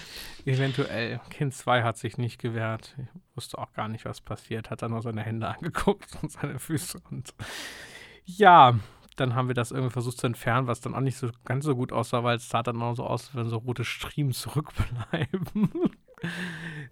Eventuell. 0.47 1.21
Kind 1.29 1.55
2 1.55 1.83
hat 1.83 1.99
sich 1.99 2.17
nicht 2.17 2.39
gewehrt. 2.41 2.95
Ich 2.99 3.37
wusste 3.37 3.59
auch 3.59 3.73
gar 3.75 3.89
nicht, 3.89 4.07
was 4.07 4.23
passiert. 4.23 4.71
Hat 4.71 4.81
dann 4.81 4.93
nur 4.93 5.03
seine 5.03 5.23
Hände 5.23 5.49
angeguckt 5.55 6.09
und 6.23 6.33
seine 6.33 6.59
Füße. 6.59 6.99
Und 7.11 7.35
ja, 8.25 8.79
dann 9.17 9.35
haben 9.35 9.49
wir 9.49 9.55
das 9.55 9.71
irgendwie 9.71 9.93
versucht 9.93 10.17
zu 10.19 10.27
entfernen, 10.27 10.67
was 10.67 10.81
dann 10.81 10.95
auch 10.95 11.01
nicht 11.01 11.19
so 11.19 11.29
ganz 11.45 11.67
so 11.67 11.77
gut 11.77 11.93
aussah, 11.93 12.25
weil 12.25 12.39
es 12.39 12.49
sah 12.49 12.63
dann 12.63 12.81
auch 12.81 12.95
so 12.95 13.05
aus, 13.05 13.27
als 13.27 13.35
wenn 13.35 13.51
so 13.51 13.59
rote 13.59 13.85
Striemen 13.85 14.33
zurückbleiben. 14.33 15.91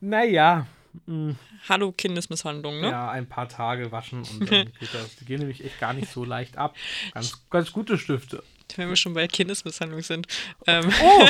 naja. 0.01 0.67
Mh, 1.07 1.35
Hallo 1.69 1.93
Kindesmisshandlung, 1.93 2.81
ne? 2.81 2.91
Ja, 2.91 3.11
ein 3.11 3.29
paar 3.29 3.49
Tage 3.49 3.93
waschen 3.93 4.21
und 4.25 4.51
dann 4.51 4.73
geht 4.81 4.93
das. 4.95 5.17
Die 5.17 5.25
gehen 5.25 5.41
nämlich 5.41 5.65
echt 5.65 5.79
gar 5.81 5.93
nicht 5.93 6.11
so 6.11 6.25
leicht 6.25 6.57
ab. 6.57 6.75
Ganz, 7.15 7.49
ganz 7.51 7.73
gute 7.73 7.99
Stifte. 7.99 8.43
Wenn 8.77 8.91
wir 8.91 8.97
schon 8.97 9.15
bei 9.15 9.27
Kindesmisshandlung 9.29 10.03
sind. 10.03 10.27
Ähm, 10.67 10.93
Oh, 11.03 11.27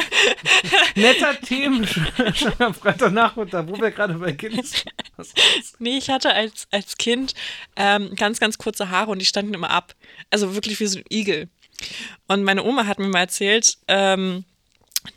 netter 0.97 1.41
Themen 1.43 1.87
schon 1.87 2.53
am 2.59 2.75
Freitagnachmittag, 2.75 3.65
wo 3.69 3.81
wir 3.81 3.93
gerade 3.93 4.15
bei 4.15 4.33
Kindes. 4.33 4.85
Was 5.17 5.33
ist? 5.59 5.81
Nee, 5.81 5.99
ich 5.99 6.11
hatte 6.11 6.33
als, 6.35 6.67
als 6.73 6.97
Kind 6.97 7.35
ähm, 7.77 8.15
ganz, 8.17 8.41
ganz 8.41 8.59
kurze 8.59 8.91
Haare 8.91 9.13
und 9.13 9.21
die 9.21 9.25
standen 9.25 9.55
immer 9.55 9.71
ab. 9.71 9.95
Also 10.31 10.55
wirklich 10.55 10.81
wie 10.81 10.87
so 10.87 10.99
ein 10.99 11.05
Igel. 11.11 11.49
Und 12.27 12.43
meine 12.43 12.65
Oma 12.65 12.87
hat 12.87 12.99
mir 12.99 13.07
mal 13.09 13.21
erzählt, 13.21 13.79
ähm, 13.87 14.45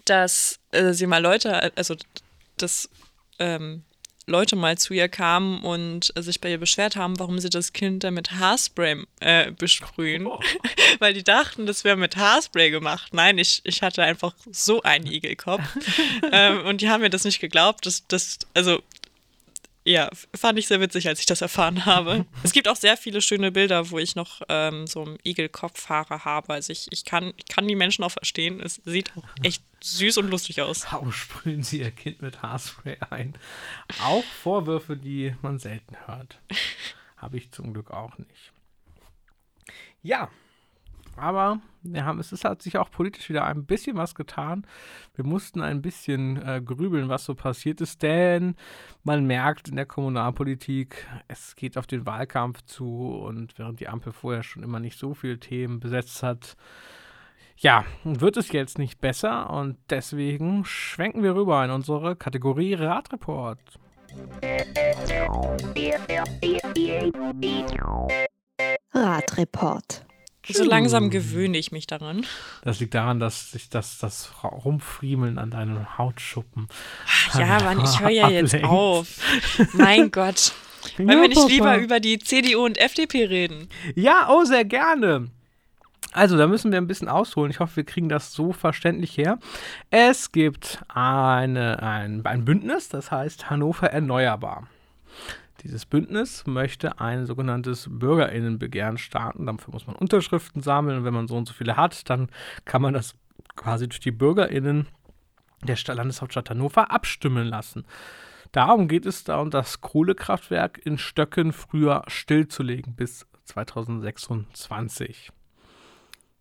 dass 0.05 0.59
äh, 0.71 0.93
sie 0.93 1.07
mal 1.07 1.21
Leute, 1.21 1.75
also 1.75 1.95
dass 2.57 2.87
ähm, 3.39 3.83
Leute 4.27 4.55
mal 4.55 4.77
zu 4.77 4.93
ihr 4.93 5.09
kamen 5.09 5.61
und 5.63 6.13
äh, 6.15 6.21
sich 6.21 6.41
bei 6.41 6.51
ihr 6.51 6.59
beschwert 6.59 6.95
haben, 6.95 7.19
warum 7.19 7.39
sie 7.39 7.49
das 7.49 7.73
Kind 7.73 8.03
dann 8.03 8.13
mit 8.13 8.31
Haarspray 8.31 9.03
äh, 9.19 9.51
besprühen. 9.51 10.27
Weil 10.99 11.13
die 11.13 11.23
dachten, 11.23 11.65
das 11.65 11.83
wäre 11.83 11.97
mit 11.97 12.15
Haarspray 12.15 12.69
gemacht. 12.71 13.13
Nein, 13.13 13.37
ich, 13.37 13.61
ich 13.63 13.81
hatte 13.81 14.03
einfach 14.03 14.33
so 14.51 14.81
einen 14.83 15.07
Igelkopf. 15.07 15.63
ähm, 16.31 16.65
und 16.65 16.81
die 16.81 16.89
haben 16.89 17.01
mir 17.01 17.09
das 17.09 17.23
nicht 17.23 17.39
geglaubt. 17.39 17.85
Das, 17.85 18.07
das, 18.07 18.39
also 18.53 18.81
ja, 19.83 20.09
fand 20.35 20.59
ich 20.59 20.67
sehr 20.67 20.79
witzig, 20.79 21.07
als 21.07 21.19
ich 21.19 21.25
das 21.25 21.41
erfahren 21.41 21.85
habe. 21.85 22.25
es 22.43 22.51
gibt 22.51 22.67
auch 22.67 22.75
sehr 22.75 22.97
viele 22.97 23.21
schöne 23.21 23.51
Bilder, 23.51 23.89
wo 23.89 23.97
ich 23.97 24.15
noch 24.15 24.41
ähm, 24.47 24.85
so 24.85 25.03
einen 25.03 25.17
Igelkopfhaare 25.23 26.23
habe. 26.23 26.53
Also 26.53 26.71
ich, 26.71 26.87
ich, 26.91 27.03
kann, 27.03 27.33
ich 27.37 27.45
kann 27.45 27.67
die 27.67 27.75
Menschen 27.75 28.03
auch 28.03 28.11
verstehen. 28.11 28.59
Es 28.59 28.81
sieht 28.85 29.11
auch 29.17 29.23
echt 29.41 29.63
süß 29.81 30.17
und 30.17 30.29
lustig 30.29 30.61
aus. 30.61 30.85
Warum 30.91 31.11
sprühen 31.11 31.63
Sie 31.63 31.79
Ihr 31.79 31.91
Kind 31.91 32.21
mit 32.21 32.41
Haarspray 32.43 32.97
ein? 33.09 33.35
Auch 34.03 34.23
Vorwürfe, 34.23 34.95
die 34.95 35.35
man 35.41 35.57
selten 35.57 35.95
hört. 36.05 36.39
Habe 37.17 37.37
ich 37.37 37.51
zum 37.51 37.73
Glück 37.73 37.91
auch 37.91 38.17
nicht. 38.17 38.51
Ja, 40.03 40.29
aber 41.15 41.59
haben, 41.95 42.19
es 42.19 42.43
hat 42.43 42.61
sich 42.61 42.77
auch 42.77 42.91
politisch 42.91 43.29
wieder 43.29 43.45
ein 43.45 43.65
bisschen 43.65 43.97
was 43.97 44.15
getan. 44.15 44.65
Wir 45.15 45.25
mussten 45.25 45.61
ein 45.61 45.81
bisschen 45.81 46.37
äh, 46.37 46.61
grübeln, 46.63 47.09
was 47.09 47.25
so 47.25 47.35
passiert 47.35 47.81
ist, 47.81 48.01
denn 48.01 48.55
man 49.03 49.25
merkt 49.25 49.69
in 49.69 49.75
der 49.75 49.85
Kommunalpolitik, 49.85 51.07
es 51.27 51.55
geht 51.55 51.77
auf 51.77 51.87
den 51.87 52.05
Wahlkampf 52.05 52.61
zu 52.63 52.85
und 52.85 53.57
während 53.57 53.79
die 53.79 53.87
Ampel 53.87 54.13
vorher 54.13 54.43
schon 54.43 54.63
immer 54.63 54.79
nicht 54.79 54.97
so 54.97 55.13
viele 55.13 55.39
Themen 55.39 55.79
besetzt 55.79 56.23
hat, 56.23 56.55
ja, 57.57 57.85
wird 58.03 58.37
es 58.37 58.51
jetzt 58.51 58.79
nicht 58.79 59.01
besser 59.01 59.49
und 59.51 59.77
deswegen 59.89 60.65
schwenken 60.65 61.23
wir 61.23 61.35
rüber 61.35 61.63
in 61.63 61.71
unsere 61.71 62.15
Kategorie 62.15 62.73
Radreport. 62.73 63.59
Radreport. 68.93 70.05
So 70.47 70.63
langsam 70.63 71.09
gewöhne 71.09 71.57
ich 71.57 71.71
mich 71.71 71.87
daran. 71.87 72.25
Das 72.63 72.79
liegt 72.79 72.93
daran, 72.95 73.19
dass 73.19 73.51
sich 73.51 73.69
das, 73.69 73.99
das 73.99 74.31
Rumfriemeln 74.43 75.37
an 75.37 75.51
deinen 75.51 75.97
Hautschuppen. 75.97 76.67
Ja, 77.37 77.59
Mann, 77.63 77.83
ich 77.83 77.99
höre 77.99 78.09
ja 78.09 78.29
jetzt 78.29 78.55
ablenkt. 78.55 78.69
auf. 78.69 79.07
Mein 79.73 80.09
Gott. 80.11 80.53
Wollen 80.97 81.09
Ja, 81.09 81.21
wir 81.21 81.27
nicht 81.29 81.47
lieber 81.47 81.77
über 81.77 81.99
die 81.99 82.17
CDU 82.17 82.65
und 82.65 82.79
FDP 82.79 83.25
reden? 83.25 83.69
Ja, 83.95 84.29
oh, 84.31 84.43
sehr 84.43 84.65
gerne. 84.65 85.29
Also, 86.13 86.37
da 86.37 86.47
müssen 86.47 86.71
wir 86.71 86.79
ein 86.81 86.87
bisschen 86.87 87.07
ausholen. 87.07 87.51
Ich 87.51 87.59
hoffe, 87.59 87.77
wir 87.77 87.83
kriegen 87.85 88.09
das 88.09 88.33
so 88.33 88.51
verständlich 88.51 89.15
her. 89.17 89.37
Es 89.91 90.31
gibt 90.31 90.79
eine, 90.89 91.81
ein, 91.83 92.25
ein 92.25 92.43
Bündnis, 92.45 92.89
das 92.89 93.11
heißt 93.11 93.49
Hannover 93.49 93.91
Erneuerbar. 93.91 94.67
Dieses 95.63 95.85
Bündnis 95.85 96.45
möchte 96.47 96.99
ein 96.99 97.25
sogenanntes 97.25 97.87
Bürgerinnenbegehren 97.89 98.97
starten. 98.97 99.45
Dafür 99.45 99.73
muss 99.73 99.85
man 99.87 99.95
Unterschriften 99.95 100.61
sammeln 100.61 100.99
und 100.99 101.03
wenn 101.05 101.13
man 101.13 101.27
so 101.27 101.35
und 101.37 101.47
so 101.47 101.53
viele 101.53 101.77
hat, 101.77 102.09
dann 102.09 102.29
kann 102.65 102.81
man 102.81 102.93
das 102.93 103.13
quasi 103.55 103.87
durch 103.87 103.99
die 103.99 104.11
Bürgerinnen 104.11 104.87
der 105.63 105.75
Stadt, 105.75 105.97
Landeshauptstadt 105.97 106.49
Hannover 106.49 106.89
abstimmen 106.89 107.45
lassen. 107.47 107.85
Darum 108.51 108.87
geht 108.87 109.05
es 109.05 109.23
da, 109.23 109.39
um 109.39 109.51
das 109.51 109.81
Kohlekraftwerk 109.81 110.79
in 110.83 110.97
Stöcken 110.97 111.53
früher 111.53 112.03
stillzulegen 112.07 112.95
bis 112.95 113.27
2026. 113.45 115.31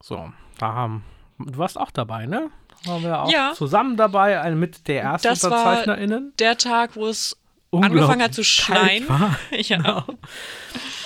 So, 0.03 0.33
da 0.59 0.73
haben. 0.73 1.05
Du 1.39 1.59
warst 1.59 1.79
auch 1.79 1.91
dabei, 1.91 2.27
ne? 2.27 2.51
Waren 2.85 3.03
wir 3.03 3.23
auch 3.23 3.31
Ja. 3.31 3.53
zusammen 3.55 3.97
dabei, 3.97 4.51
mit 4.55 4.89
der 4.89 5.03
ersten 5.03 5.29
Das 5.29 5.43
war- 5.45 5.51
UnterzeichnerInnen. 5.51 6.33
Der 6.39 6.57
Tag, 6.57 6.97
wo 6.97 7.07
es 7.07 7.37
angefangen 7.73 8.23
hat 8.23 8.35
zu 8.35 8.45
schneien. 8.45 9.07
Ja. 9.51 9.77
Genau. 9.77 10.05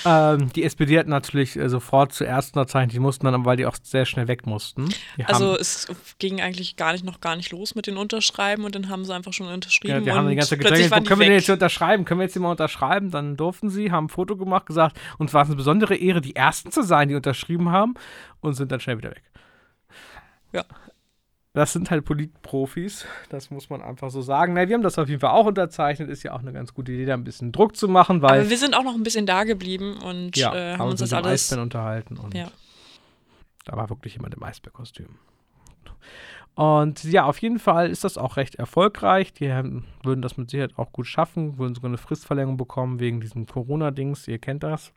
Ähm, 0.07 0.53
die 0.53 0.65
SPD 0.65 0.99
hat 0.99 1.07
natürlich 1.07 1.57
äh, 1.57 1.69
sofort 1.69 2.13
zuerst 2.13 2.55
unterzeichnet, 2.55 2.93
die 2.93 3.01
mussten 3.01 3.25
dann, 3.25 3.45
weil 3.45 3.57
die 3.57 3.65
auch 3.65 3.77
sehr 3.83 4.05
schnell 4.05 4.29
weg 4.29 4.47
mussten. 4.47 4.89
Die 5.17 5.25
Also 5.25 5.53
haben, 5.53 5.61
es 5.61 5.89
ging 6.19 6.43
eigentlich 6.43 6.77
gar 6.77 6.93
nicht 6.93 7.05
noch 7.05 7.21
gar 7.21 7.37
nicht 7.37 7.53
los 7.53 7.75
mit 7.75 7.87
den 7.87 7.97
Unterschreiben 7.97 8.65
und 8.65 8.75
dann 8.75 8.91
haben 8.91 9.05
sie 9.05 9.15
einfach 9.15 9.33
schon 9.33 9.47
unterschrieben 9.47 9.95
ja, 9.95 10.01
die 10.01 10.11
und 10.11 10.17
haben 10.17 10.29
die 10.29 10.35
ganze 10.35 10.59
Zeit 10.59 10.79
die 10.79 10.89
können 10.89 11.21
wir 11.21 11.27
denn 11.27 11.33
jetzt 11.33 11.47
hier 11.47 11.55
unterschreiben? 11.55 12.05
Können 12.05 12.21
wir 12.21 12.25
jetzt 12.25 12.35
hier 12.35 12.43
mal 12.43 12.51
unterschreiben? 12.51 13.11
Dann 13.11 13.37
durften 13.37 13.71
sie, 13.71 13.91
haben 13.91 14.07
ein 14.07 14.11
Foto 14.11 14.37
gemacht, 14.37 14.67
gesagt, 14.67 14.99
uns 15.19 15.33
war 15.33 15.43
es 15.43 15.49
eine 15.49 15.57
besondere 15.57 15.97
Ehre, 15.97 16.21
die 16.21 16.37
Ersten 16.37 16.71
zu 16.71 16.83
sein, 16.83 17.09
die 17.09 17.15
unterschrieben 17.15 17.71
haben 17.71 17.95
und 18.41 18.55
sind 18.55 18.73
dann 18.73 18.81
schnell 18.81 18.99
wieder 18.99 19.11
weg. 19.11 19.23
Ja. 20.53 20.65
Das 21.55 21.73
sind 21.73 21.91
halt 21.93 22.05
Politprofis, 22.05 23.07
das 23.29 23.51
muss 23.53 23.71
man 23.71 23.81
einfach 23.81 24.11
so 24.11 24.21
sagen. 24.23 24.55
Na, 24.55 24.69
wir 24.69 24.75
haben 24.75 24.83
das 24.83 24.99
auf 24.99 25.09
jeden 25.09 25.21
Fall 25.21 25.31
auch 25.31 25.47
unterzeichnet, 25.47 26.11
ist 26.11 26.25
ja 26.25 26.33
auch 26.33 26.41
eine 26.41 26.53
ganz 26.53 26.75
gute 26.75 26.91
Idee, 26.91 27.05
da 27.07 27.15
ein 27.15 27.23
bisschen 27.23 27.53
Druck 27.53 27.77
zu 27.77 27.87
machen, 27.89 28.23
weil 28.23 28.41
Aber 28.41 28.51
wir 28.51 28.59
sind 28.59 28.75
auch 28.75 28.83
noch 28.83 28.95
ein 28.95 29.05
bisschen 29.05 29.25
da 29.25 29.45
geblieben 29.45 29.97
und 30.03 30.37
ja, 30.37 30.53
äh, 30.53 30.73
haben 30.73 30.81
haben 30.81 30.91
uns 30.91 31.01
das 31.01 31.13
mit 31.13 31.21
dem 31.21 31.25
alles. 31.27 31.43
Eisbären 31.45 31.63
unterhalten 31.63 32.17
und 32.17 32.35
Ja. 32.35 32.51
da 33.67 33.77
war 33.77 33.89
wirklich 33.89 34.15
jemand 34.15 34.35
im 34.35 34.43
Eisbärkostüm. 34.43 35.07
Und 36.57 37.05
ja, 37.05 37.25
auf 37.25 37.39
jeden 37.39 37.61
Fall 37.61 37.89
ist 37.91 38.03
das 38.05 38.19
auch 38.19 38.37
recht 38.37 38.57
erfolgreich. 38.57 39.33
Die 39.33 39.53
haben, 39.53 39.85
würden 40.03 40.23
das 40.23 40.37
mit 40.37 40.51
Sicherheit 40.51 40.77
auch 40.77 40.93
gut 40.93 41.07
schaffen, 41.07 41.59
würden 41.59 41.75
sogar 41.77 41.89
eine 41.89 41.99
Fristverlängerung 41.99 42.57
bekommen 42.57 42.99
wegen 43.01 43.21
diesem 43.21 43.47
Corona-Dings, 43.47 44.27
ihr 44.29 44.39
kennt 44.39 44.63
das. 44.65 44.93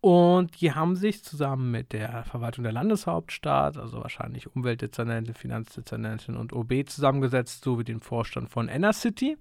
Und 0.00 0.60
die 0.60 0.72
haben 0.72 0.94
sich 0.94 1.24
zusammen 1.24 1.70
mit 1.70 1.92
der 1.92 2.24
Verwaltung 2.24 2.64
der 2.64 2.72
Landeshauptstadt, 2.72 3.76
also 3.76 4.02
wahrscheinlich 4.02 4.54
Umweltdezernentin, 4.54 5.34
Finanzdezernentin 5.34 6.36
und 6.36 6.52
OB 6.52 6.88
zusammengesetzt, 6.88 7.64
sowie 7.64 7.84
den 7.84 8.00
Vorstand 8.00 8.50
von 8.50 8.70
City. 8.92 9.36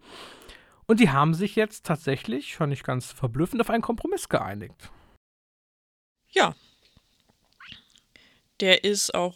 Und 0.87 0.99
die 0.99 1.09
haben 1.09 1.33
sich 1.33 1.55
jetzt 1.55 1.85
tatsächlich, 1.85 2.55
fand 2.55 2.71
ich 2.71 2.83
ganz 2.83 3.11
verblüffend, 3.11 3.61
auf 3.61 3.69
einen 3.69 3.81
Kompromiss 3.81 4.29
geeinigt. 4.29 4.91
Ja. 6.29 6.55
Der 8.61 8.83
ist 8.83 9.13
auch, 9.13 9.35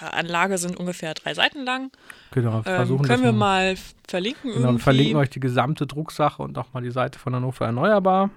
ja, 0.00 0.08
Anlage 0.08 0.58
sind 0.58 0.76
ungefähr 0.76 1.14
drei 1.14 1.34
Seiten 1.34 1.64
lang. 1.64 1.92
Genau, 2.32 2.58
Ähm, 2.58 2.62
versuchen 2.64 3.06
können 3.06 3.22
das 3.22 3.32
wir 3.32 3.38
mal 3.38 3.76
verlinken 4.08 4.52
Genau, 4.52 4.72
wir 4.72 4.78
verlinken 4.78 5.16
euch 5.16 5.30
die 5.30 5.40
gesamte 5.40 5.86
Drucksache 5.86 6.42
und 6.42 6.56
auch 6.58 6.72
mal 6.72 6.82
die 6.82 6.90
Seite 6.90 7.18
von 7.18 7.34
Hannover 7.34 7.66
Erneuerbar. 7.66 8.30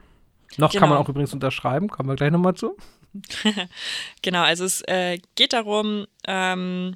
Noch 0.57 0.71
kann 0.71 0.81
man 0.81 0.89
Genau. 0.91 1.01
auch 1.01 1.09
übrigens 1.09 1.33
unterschreiben, 1.33 1.87
kommen 1.89 2.09
wir 2.09 2.15
gleich 2.15 2.31
nochmal 2.31 2.55
zu. 2.55 2.75
Genau, 4.21 4.41
also 4.43 4.63
es 4.63 4.81
äh, 4.87 5.19
geht 5.35 5.53
darum, 5.53 6.05
ähm, 6.27 6.95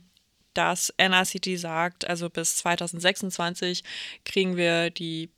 dass 0.54 0.90
NRCT 0.98 1.58
sagt, 1.60 2.08
also 2.08 2.30
bis 2.30 2.58
2026 2.58 3.84
kriegen 4.24 4.56
wir 4.56 4.90
die 4.92 5.30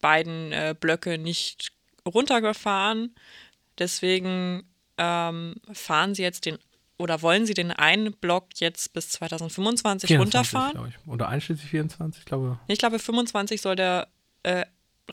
beiden 0.00 0.52
äh, 0.52 0.74
Blöcke 0.78 1.18
nicht 1.18 1.72
runtergefahren. 2.06 3.14
Deswegen 3.78 4.62
ähm, 4.98 5.56
fahren 5.72 6.14
sie 6.14 6.22
jetzt 6.22 6.46
den 6.46 6.58
oder 6.96 7.22
wollen 7.22 7.44
sie 7.44 7.54
den 7.54 7.72
einen 7.72 8.12
Block 8.12 8.46
jetzt 8.56 8.92
bis 8.92 9.08
2025 9.10 10.16
runterfahren? 10.16 10.70
glaube 10.72 10.88
ich. 10.90 11.08
Oder 11.08 11.28
einschließlich 11.28 11.68
24, 11.68 12.20
ich 12.20 12.24
glaube. 12.26 12.60
Ich 12.68 12.78
glaube, 12.78 13.00
25 13.00 13.60
soll 13.60 13.74
der 13.74 14.06
äh, 14.44 14.64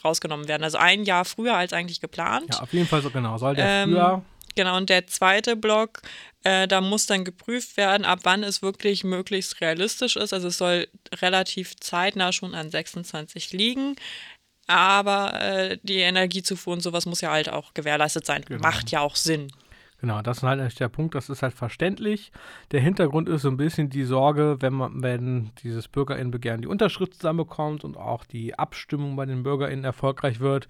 rausgenommen 0.04 0.48
werden. 0.48 0.64
Also 0.64 0.78
ein 0.78 1.04
Jahr 1.04 1.26
früher 1.26 1.56
als 1.56 1.74
eigentlich 1.74 2.02
geplant. 2.02 2.54
Ja, 2.54 2.62
auf 2.62 2.74
jeden 2.74 2.88
Fall 2.88 3.02
so 3.02 3.10
genau. 3.10 3.38
Soll 3.38 3.56
der 3.56 3.66
Ähm, 3.84 3.92
früher. 3.92 4.22
Genau, 4.56 4.76
und 4.78 4.90
der 4.90 5.08
zweite 5.08 5.56
Block, 5.56 6.02
äh, 6.44 6.68
da 6.68 6.82
muss 6.82 7.06
dann 7.06 7.24
geprüft 7.24 7.78
werden, 7.78 8.04
ab 8.06 8.20
wann 8.24 8.44
es 8.44 8.62
wirklich 8.62 9.04
möglichst 9.04 9.62
realistisch 9.62 10.18
ist. 10.18 10.34
Also 10.34 10.50
es 10.50 10.58
soll 10.58 10.88
relativ 11.22 11.78
zeitnah 11.78 12.34
schon 12.34 12.54
an 12.54 12.70
26 12.70 13.54
liegen. 13.54 13.96
Aber 14.68 15.40
äh, 15.42 15.78
die 15.84 15.98
Energiezufuhr 16.00 16.74
und 16.74 16.82
sowas 16.82 17.06
muss 17.06 17.22
ja 17.22 17.32
halt 17.32 17.50
auch 17.50 17.74
gewährleistet 17.74 18.26
sein. 18.26 18.44
Genau. 18.46 18.62
Macht 18.62 18.92
ja 18.92 19.02
auch 19.02 19.16
Sinn. 19.16 19.52
Genau, 20.02 20.24
das 20.24 20.38
ist 20.38 20.44
halt 20.44 20.60
echt 20.60 20.80
der 20.80 20.90
Punkt, 20.90 21.14
das 21.14 21.30
ist 21.30 21.44
halt 21.44 21.54
verständlich. 21.54 22.32
Der 22.72 22.82
Hintergrund 22.82 23.30
ist 23.30 23.44
so 23.44 23.50
ein 23.50 23.58
bisschen 23.58 23.92
die 23.92 24.04
Sorge, 24.04 24.58
wenn 24.60 24.74
man, 24.74 25.04
wenn 25.04 25.52
dieses 25.62 25.88
Bürgerinnenbegehren 25.88 26.62
die 26.64 26.68
Unterschrift 26.68 27.14
zusammenbekommt 27.14 27.84
und 27.84 27.98
auch 27.98 28.26
die 28.26 28.58
Abstimmung 28.58 29.16
bei 29.16 29.28
den 29.28 29.44
BürgerInnen 29.44 29.86
erfolgreich 29.86 30.40
wird, 30.40 30.68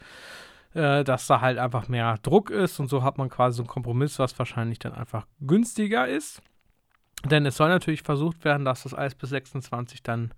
äh, 0.74 1.06
dass 1.06 1.28
da 1.28 1.40
halt 1.40 1.60
einfach 1.60 1.88
mehr 1.88 2.18
Druck 2.22 2.50
ist 2.50 2.82
und 2.82 2.90
so 2.90 3.04
hat 3.04 3.18
man 3.18 3.30
quasi 3.30 3.56
so 3.56 3.64
einen 3.64 3.70
Kompromiss, 3.70 4.20
was 4.20 4.38
wahrscheinlich 4.38 4.80
dann 4.80 4.94
einfach 4.94 5.26
günstiger 5.40 6.10
ist. 6.10 6.42
Denn 7.30 7.46
es 7.46 7.58
soll 7.58 7.70
natürlich 7.70 8.02
versucht 8.02 8.44
werden, 8.44 8.66
dass 8.66 8.84
das 8.84 8.94
alles 8.94 9.16
bis 9.16 9.30
26 9.30 10.02
dann 10.02 10.32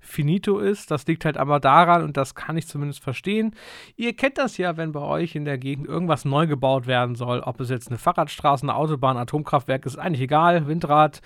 finito 0.00 0.58
ist. 0.58 0.90
Das 0.90 1.06
liegt 1.06 1.24
halt 1.24 1.36
aber 1.36 1.60
daran, 1.60 2.02
und 2.02 2.16
das 2.16 2.34
kann 2.34 2.56
ich 2.56 2.66
zumindest 2.66 3.02
verstehen. 3.02 3.54
Ihr 3.96 4.14
kennt 4.14 4.38
das 4.38 4.58
ja, 4.58 4.76
wenn 4.76 4.92
bei 4.92 5.00
euch 5.00 5.36
in 5.36 5.44
der 5.44 5.58
Gegend 5.58 5.86
irgendwas 5.86 6.24
neu 6.24 6.46
gebaut 6.46 6.86
werden 6.86 7.14
soll, 7.14 7.40
ob 7.40 7.60
es 7.60 7.70
jetzt 7.70 7.88
eine 7.88 7.98
Fahrradstraße, 7.98 8.64
eine 8.64 8.74
Autobahn, 8.74 9.16
Atomkraftwerk 9.16 9.86
ist, 9.86 9.96
eigentlich 9.96 10.22
egal, 10.22 10.66
Windrad, 10.66 11.20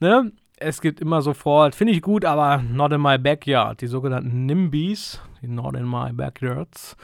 ne? 0.00 0.32
Es 0.56 0.80
gibt 0.80 1.00
immer 1.00 1.20
sofort, 1.20 1.74
finde 1.74 1.92
ich 1.92 2.00
gut, 2.00 2.24
aber 2.24 2.62
not 2.62 2.92
in 2.92 3.02
my 3.02 3.18
backyard. 3.18 3.80
Die 3.80 3.88
sogenannten 3.88 4.46
NIMBYs, 4.46 5.20
die 5.42 5.48
not 5.48 5.74
in 5.74 5.84
my 5.84 6.12
backyards, 6.12 6.96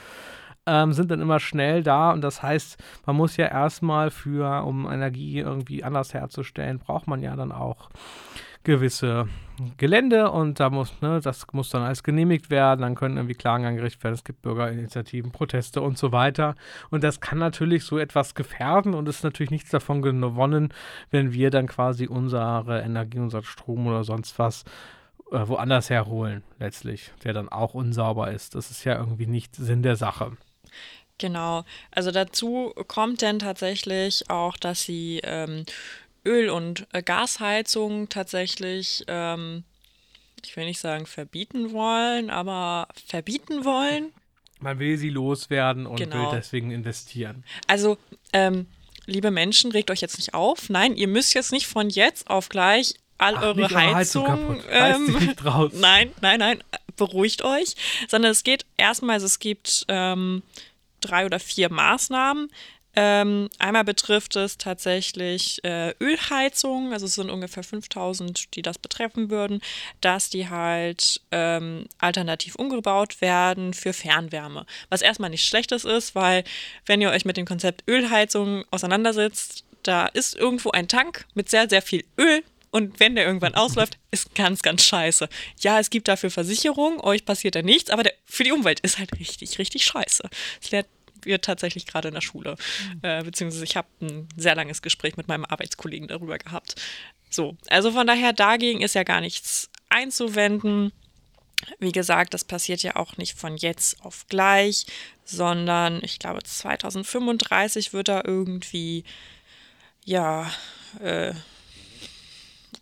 ähm, 0.67 0.93
sind 0.93 1.11
dann 1.11 1.21
immer 1.21 1.41
schnell 1.41 1.83
da 1.83 2.13
und 2.13 2.21
das 2.23 2.43
heißt, 2.43 2.83
man 3.07 3.17
muss 3.17 3.37
ja 3.37 3.47
erstmal 3.47 4.11
für, 4.11 4.65
um 4.65 4.91
Energie 4.91 5.39
irgendwie 5.39 5.85
anders 5.85 6.15
herzustellen, 6.15 6.79
braucht 6.79 7.07
man 7.07 7.23
ja 7.23 7.37
dann 7.37 7.53
auch 7.53 7.91
gewisse 8.63 9.27
Gelände 9.79 10.31
und 10.31 10.61
da 10.61 10.71
muss, 10.71 11.01
ne, 11.01 11.21
das 11.23 11.47
muss 11.53 11.71
dann 11.71 11.83
alles 11.83 12.03
genehmigt 12.03 12.51
werden, 12.51 12.83
dann 12.83 12.95
können 12.95 13.17
irgendwie 13.17 13.35
Klagen 13.35 13.65
angerichtet 13.65 14.05
werden, 14.05 14.15
es 14.15 14.25
gibt 14.25 14.43
Bürgerinitiativen, 14.43 15.33
Proteste 15.33 15.81
und 15.81 15.99
so 15.99 16.13
weiter. 16.13 16.55
Und 16.91 17.03
das 17.05 17.21
kann 17.21 17.39
natürlich 17.39 17.85
so 17.85 17.99
etwas 17.99 18.35
gefährden 18.35 18.95
und 18.95 19.09
ist 19.09 19.25
natürlich 19.25 19.51
nichts 19.51 19.71
davon 19.71 20.03
gewonnen, 20.03 20.73
wenn 21.11 21.33
wir 21.33 21.51
dann 21.51 21.67
quasi 21.67 22.07
unsere 22.07 22.83
Energie, 22.83 23.19
unseren 23.19 23.45
Strom 23.45 23.87
oder 23.87 24.05
sonst 24.05 24.39
was 24.39 24.65
äh, 25.31 25.47
woanders 25.47 25.91
herholen, 25.91 26.43
letztlich, 26.59 27.13
der 27.25 27.33
dann 27.33 27.49
auch 27.49 27.75
unsauber 27.75 28.31
ist. 28.31 28.55
Das 28.55 28.71
ist 28.71 28.85
ja 28.85 28.97
irgendwie 28.97 29.27
nicht 29.27 29.57
Sinn 29.57 29.83
der 29.83 29.97
Sache. 29.97 30.33
Genau. 31.21 31.65
Also 31.93 32.11
dazu 32.11 32.73
kommt 32.89 33.23
dann 33.23 33.39
tatsächlich 33.39 34.29
auch, 34.31 34.57
dass 34.57 34.83
sie 34.83 35.21
ähm, 35.23 35.65
Öl- 36.27 36.49
und 36.51 36.87
äh, 36.93 37.03
Gasheizung 37.03 38.09
tatsächlich, 38.09 39.05
ähm, 39.07 39.65
ich 40.45 40.57
will 40.57 40.65
nicht 40.65 40.81
sagen 40.81 41.07
verbieten 41.07 41.73
wollen, 41.73 42.31
aber 42.31 42.89
verbieten 43.07 43.65
wollen. 43.65 44.13
Man 44.61 44.79
will 44.79 44.97
sie 44.97 45.11
loswerden 45.11 45.87
und 45.87 45.97
Genau. 45.97 46.17
will 46.33 46.39
deswegen 46.39 46.71
investieren. 46.71 47.45
Also, 47.67 47.99
ähm, 48.33 48.67
liebe 49.07 49.31
Menschen, 49.31 49.73
regt 49.73 49.91
euch 49.91 50.01
jetzt 50.01 50.17
nicht 50.19 50.33
auf. 50.35 50.69
Nein, 50.71 50.97
ihr 50.97 51.09
müsst 51.09 51.35
jetzt 51.35 51.53
nicht 51.53 51.67
von 51.67 51.91
jetzt 51.91 52.29
auf 52.31 52.49
gleich 52.49 52.95
all 53.19 53.37
Ach, 53.37 53.43
eure 53.43 53.69
Heizung 53.71 54.27
Heizung. 54.29 54.63
ähm, 54.71 55.05
nicht 55.19 55.45
raus. 55.45 55.73
Nein, 55.79 56.13
nein, 56.23 56.39
nein, 56.39 56.65
beruhigt 56.97 57.43
euch. 57.43 57.75
Sondern 58.09 58.31
es 58.33 58.43
geht 58.45 58.65
erstmal, 58.79 59.15
also 59.15 59.27
es 59.27 59.39
gibt 59.39 59.85
ähm, 59.89 60.43
drei 61.01 61.27
oder 61.27 61.41
vier 61.41 61.71
Maßnahmen. 61.71 62.49
Ähm, 62.97 63.49
einmal 63.61 63.85
betrifft 63.85 64.35
es 64.35 64.59
tatsächlich 64.59 65.63
äh, 65.63 65.95
Ölheizung, 66.01 66.93
also 66.93 67.07
es 67.07 67.15
sind 67.15 67.31
ungefähr 67.31 67.63
5000, 67.63 68.57
die 68.57 68.63
das 68.63 68.79
betreffen 68.79 69.31
würden, 69.31 69.61
dass 70.01 70.29
die 70.29 70.49
halt 70.49 71.21
ähm, 71.31 71.87
alternativ 71.99 72.57
umgebaut 72.57 73.21
werden 73.21 73.75
für 73.75 73.93
Fernwärme. 73.93 74.67
Was 74.89 75.03
erstmal 75.03 75.31
nichts 75.31 75.47
Schlechtes 75.47 75.85
ist, 75.85 76.17
weil 76.17 76.43
wenn 76.85 77.01
ihr 77.01 77.11
euch 77.11 77.25
mit 77.25 77.37
dem 77.37 77.47
Konzept 77.47 77.85
Ölheizung 77.89 78.65
auseinandersetzt, 78.73 79.65
da 79.85 80.07
ist 80.07 80.35
irgendwo 80.35 80.73
ein 80.73 80.89
Tank 80.89 81.27
mit 81.35 81.49
sehr, 81.49 81.69
sehr 81.69 81.83
viel 81.83 82.05
Öl 82.19 82.43
und 82.71 83.01
wenn 83.01 83.17
der 83.17 83.27
irgendwann 83.27 83.55
ausläuft, 83.55 83.99
ist 84.11 84.35
ganz, 84.35 84.63
ganz 84.63 84.85
scheiße. 84.85 85.29
Ja, 85.61 85.81
es 85.81 85.91
gibt 85.91 86.09
dafür 86.09 86.31
Versicherungen, 86.31 87.01
euch 87.01 87.25
passiert 87.25 87.55
da 87.55 87.63
nichts, 87.63 87.91
aber 87.91 88.05
der, 88.05 88.15
für 88.25 88.45
die 88.45 88.53
Umwelt 88.53 88.81
ist 88.81 88.99
halt 88.99 89.19
richtig, 89.19 89.59
richtig 89.59 89.85
scheiße. 89.85 90.29
Das 90.61 90.71
lernt 90.71 90.89
wir 91.25 91.41
tatsächlich 91.41 91.87
gerade 91.87 92.09
in 92.09 92.15
der 92.15 92.21
Schule. 92.21 92.57
Äh, 93.03 93.23
beziehungsweise 93.25 93.65
ich 93.65 93.77
habe 93.77 93.89
ein 94.01 94.29
sehr 94.37 94.55
langes 94.55 94.83
Gespräch 94.83 95.17
mit 95.17 95.29
meinem 95.29 95.45
Arbeitskollegen 95.45 96.09
darüber 96.09 96.39
gehabt. 96.39 96.77
So, 97.29 97.57
also 97.69 97.93
von 97.93 98.07
daher 98.07 98.33
dagegen 98.33 98.81
ist 98.81 98.95
ja 98.95 99.03
gar 99.03 99.21
nichts 99.21 99.71
einzuwenden. 99.89 100.93
Wie 101.79 101.93
gesagt, 101.93 102.33
das 102.33 102.45
passiert 102.45 102.83
ja 102.83 102.97
auch 102.97 103.17
nicht 103.19 103.39
von 103.39 103.57
jetzt 103.57 104.03
auf 104.03 104.27
gleich, 104.29 104.87
sondern 105.25 106.01
ich 106.03 106.19
glaube 106.19 106.43
2035 106.43 107.93
wird 107.93 108.09
da 108.09 108.23
irgendwie, 108.25 109.05
ja, 110.05 110.51
äh, 111.01 111.35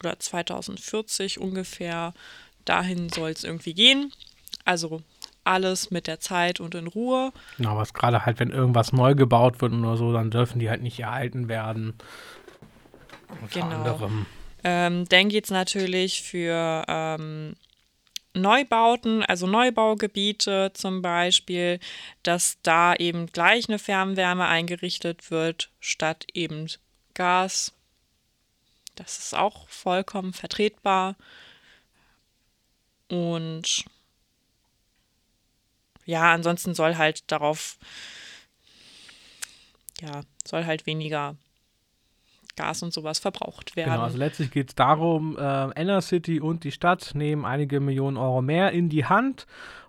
oder 0.00 0.18
2040 0.18 1.40
ungefähr, 1.40 2.14
dahin 2.64 3.08
soll 3.08 3.30
es 3.30 3.44
irgendwie 3.44 3.74
gehen. 3.74 4.12
Also 4.64 5.02
alles 5.44 5.90
mit 5.90 6.06
der 6.06 6.20
Zeit 6.20 6.61
und 6.61 6.74
in 6.74 6.87
Ruhe. 6.87 7.32
Genau, 7.56 7.76
was 7.76 7.94
gerade 7.94 8.26
halt, 8.26 8.38
wenn 8.38 8.50
irgendwas 8.50 8.92
neu 8.92 9.14
gebaut 9.14 9.61
wird 9.62 9.72
oder 9.72 9.96
so, 9.96 10.12
dann 10.12 10.30
dürfen 10.30 10.58
die 10.58 10.68
halt 10.68 10.82
nicht 10.82 11.00
erhalten 11.00 11.48
werden. 11.48 11.94
Unter 13.40 13.61
Genau. 13.61 13.66
anderem. 13.76 14.26
Ähm, 14.64 15.08
dann 15.08 15.28
geht 15.28 15.44
es 15.44 15.50
natürlich 15.50 16.22
für 16.22 16.84
ähm, 16.88 17.54
Neubauten, 18.34 19.24
also 19.24 19.46
Neubaugebiete 19.46 20.72
zum 20.74 21.00
Beispiel, 21.02 21.80
dass 22.22 22.58
da 22.62 22.94
eben 22.94 23.26
gleich 23.26 23.68
eine 23.68 23.78
Fernwärme 23.78 24.46
eingerichtet 24.46 25.30
wird, 25.30 25.70
statt 25.80 26.26
eben 26.34 26.66
Gas. 27.14 27.72
Das 28.98 29.18
ist 29.18 29.34
auch 29.34 29.68
vollkommen 29.68 30.32
vertretbar. 30.32 31.14
Und 33.08 33.84
ja, 36.04 36.32
ansonsten 36.32 36.74
soll 36.74 36.96
halt 36.96 37.30
darauf, 37.30 37.78
ja, 40.00 40.22
soll 40.44 40.66
halt 40.66 40.87
weniger 40.87 41.37
Gas 42.56 42.82
und 42.82 42.92
sowas 42.92 43.20
verbraucht 43.20 43.76
werden. 43.76 43.92
Genau, 43.92 44.02
also 44.02 44.18
letztlich 44.18 44.50
geht 44.50 44.70
es 44.70 44.74
darum, 44.74 45.38
äh, 45.38 45.80
Inner-City 45.80 46.40
und 46.40 46.64
die 46.64 46.72
Stadt 46.72 47.12
nehmen 47.14 47.44
einige 47.44 47.78
Millionen 47.78 48.16
Euro 48.16 48.42
mehr 48.42 48.72
in 48.72 48.88
die 48.88 49.04
Hand, 49.04 49.46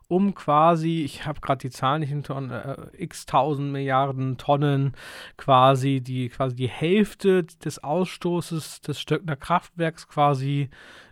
um 0.10 0.34
quasi, 0.34 1.04
ich 1.04 1.26
habe 1.26 1.40
gerade 1.40 1.60
die 1.60 1.70
Zahlen 1.70 2.02
nicht 2.02 2.12
in 2.12 2.24
Tonnen, 2.24 2.50
äh, 2.50 2.76
x 2.98 3.28
tausend 3.28 3.72
Milliarden 3.72 4.38
Tonnen, 4.38 4.94
quasi 5.38 6.02
die, 6.02 6.30
quasi 6.30 6.56
die 6.56 6.68
Hälfte 6.68 7.44
des 7.44 7.84
Ausstoßes 7.84 8.82
des 8.82 9.00
Stöckner 9.00 9.36
Kraftwerks 9.36 10.08
quasi 10.08 10.70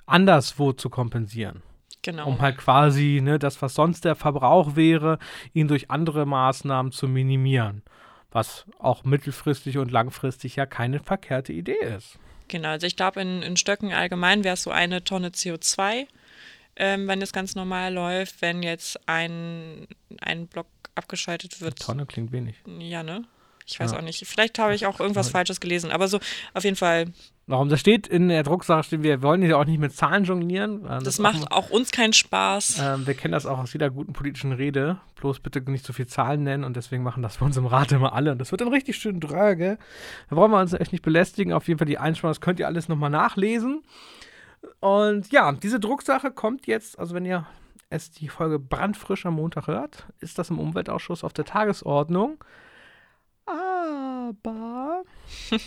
anderswo 0.08 0.74
zu 0.74 0.90
kompensieren. 0.90 1.62
genau. 2.02 2.28
Um 2.28 2.42
halt 2.42 2.58
quasi 2.58 3.22
ne, 3.22 3.38
das, 3.38 3.62
was 3.62 3.76
sonst 3.76 4.04
der 4.04 4.16
Verbrauch 4.16 4.76
wäre, 4.76 5.20
ihn 5.54 5.68
durch 5.68 5.92
andere 5.92 6.26
Maßnahmen 6.26 6.92
zu 6.92 7.08
minimieren. 7.08 7.84
Was 8.32 8.66
auch 8.80 9.04
mittelfristig 9.04 9.78
und 9.78 9.92
langfristig 9.92 10.56
ja 10.56 10.66
keine 10.66 11.00
verkehrte 11.00 11.54
Idee 11.54 11.80
ist. 11.96 12.18
Genau, 12.48 12.70
also 12.70 12.88
ich 12.88 12.96
glaube, 12.96 13.22
in, 13.22 13.44
in 13.44 13.58
Stöcken 13.58 13.94
allgemein 13.94 14.44
wäre 14.44 14.56
es 14.56 14.64
so 14.64 14.72
eine 14.72 15.04
Tonne 15.04 15.30
CO2, 15.30 16.08
ähm, 16.78 17.08
wenn 17.08 17.22
es 17.22 17.34
ganz 17.34 17.56
normal 17.56 17.94
läuft. 17.94 18.42
Wenn 18.42 18.64
jetzt 18.64 19.00
ein, 19.08 19.88
ein 20.22 20.48
Block 20.48 20.68
abgeschaltet 20.96 21.62
wird. 21.62 21.80
Tonne 21.80 22.06
klingt 22.06 22.32
wenig. 22.32 22.56
Ja, 22.80 23.04
ne? 23.04 23.24
Ich 23.66 23.80
weiß 23.80 23.92
Ja. 23.92 23.98
auch 23.98 24.02
nicht. 24.02 24.26
Vielleicht 24.26 24.60
habe 24.60 24.74
ich 24.74 24.86
auch 24.86 25.00
irgendwas 25.00 25.30
Falsches 25.30 25.60
gelesen, 25.60 25.92
aber 25.92 26.08
so 26.08 26.20
auf 26.54 26.64
jeden 26.64 26.78
Fall, 26.78 27.08
Warum? 27.50 27.70
Da 27.70 27.78
steht 27.78 28.08
in 28.08 28.28
der 28.28 28.44
Drucksache, 28.44 28.84
steht, 28.84 29.04
wir 29.04 29.22
wollen 29.22 29.42
ja 29.42 29.56
auch 29.56 29.64
nicht 29.64 29.80
mit 29.80 29.94
Zahlen 29.96 30.26
jonglieren. 30.26 30.84
das, 30.84 31.06
ist 31.08 31.20
macht 31.20 31.50
auch 31.50 31.70
uns 31.70 31.92
keinen 31.92 32.12
Spaß. 32.12 32.80
Ähm, 32.82 33.08
wir 33.08 33.14
kennen 33.14 33.32
das 33.32 33.46
auch 33.46 33.58
aus 33.58 33.72
jeder 33.72 33.90
guten 33.90 34.12
politischen 34.12 34.52
Rede. 34.52 35.00
Bloß 35.16 35.40
bitte 35.40 35.62
nicht 35.72 35.86
so 35.86 35.94
viel 35.94 36.08
Zahlen 36.08 36.44
nennen 36.44 36.66
und 36.66 36.76
deswegen 36.76 37.04
machen 37.04 37.24
das 37.24 37.38
bei 37.38 37.46
uns 37.46 37.56
im 37.56 37.66
Rat 37.66 37.94
immer 37.94 38.12
alle. 38.12 38.34
Und 38.34 38.40
das 38.40 38.52
wird 38.52 38.60
dann 38.60 38.68
richtig 38.68 38.98
schön 38.98 39.22
dröge. 39.22 39.78
Da 40.30 40.36
wollen 40.36 40.52
wir 40.52 40.60
uns 40.60 40.74
echt 40.74 40.92
nicht 40.92 41.04
belästigen. 41.04 41.54
Auf 41.54 41.70
jeden 41.70 41.78
Fall 41.78 41.88
die 41.88 41.98
Einsparung, 41.98 42.32
das 42.32 42.42
könnt 42.42 42.60
ihr 42.60 42.68
alles 42.68 42.90
nochmal 42.90 43.10
nachlesen. 43.12 43.82
Und 44.80 45.32
ja, 45.32 45.52
diese 45.52 45.80
Drucksache 45.80 46.32
kommt 46.32 46.68
jetzt, 46.68 47.00
also 47.00 47.16
wenn 47.16 47.26
ihr 47.26 47.46
es 47.90 48.12
die 48.12 48.28
Folge 48.28 48.60
brandfrisch 48.60 49.26
am 49.26 49.36
Montag 49.36 49.68
hört, 49.68 50.08
ist 50.20 50.38
das 50.38 50.50
im 50.50 50.60
Umweltausschuss 50.60 51.24
auf 51.24 51.34
der 51.34 51.46
Tagesordnung. 51.46 52.44
Aber 53.46 55.04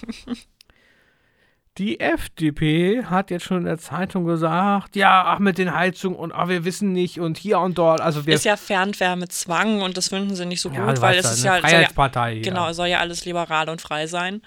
die 1.78 1.98
FDP 1.98 3.04
hat 3.04 3.30
jetzt 3.30 3.44
schon 3.44 3.58
in 3.58 3.64
der 3.64 3.78
Zeitung 3.78 4.26
gesagt, 4.26 4.96
ja, 4.96 5.24
ach 5.26 5.38
mit 5.38 5.56
den 5.56 5.74
Heizungen 5.74 6.18
und 6.18 6.32
ach, 6.32 6.48
wir 6.48 6.64
wissen 6.66 6.92
nicht 6.92 7.20
und 7.20 7.38
hier 7.38 7.58
und 7.58 7.78
dort. 7.78 8.02
Also 8.02 8.26
wir 8.26 8.34
ist 8.34 8.44
ja 8.44 8.56
Fernwärmezwang 8.56 9.80
und 9.80 9.96
das 9.96 10.08
finden 10.08 10.34
sie 10.34 10.44
nicht 10.44 10.60
so 10.60 10.68
Ja, 10.70 10.84
gut, 10.84 10.98
du 10.98 11.02
weil 11.02 11.16
es 11.18 11.30
ist 11.32 11.42
ja, 11.42 11.52
soll 11.54 11.62
ja 11.62 11.68
Freiheitspartei. 11.68 12.40
genau, 12.40 12.68
es 12.68 12.76
soll 12.76 12.88
ja 12.88 12.98
alles 12.98 13.24
liberal 13.24 13.70
und 13.70 13.80
frei 13.80 14.06
sein. 14.06 14.42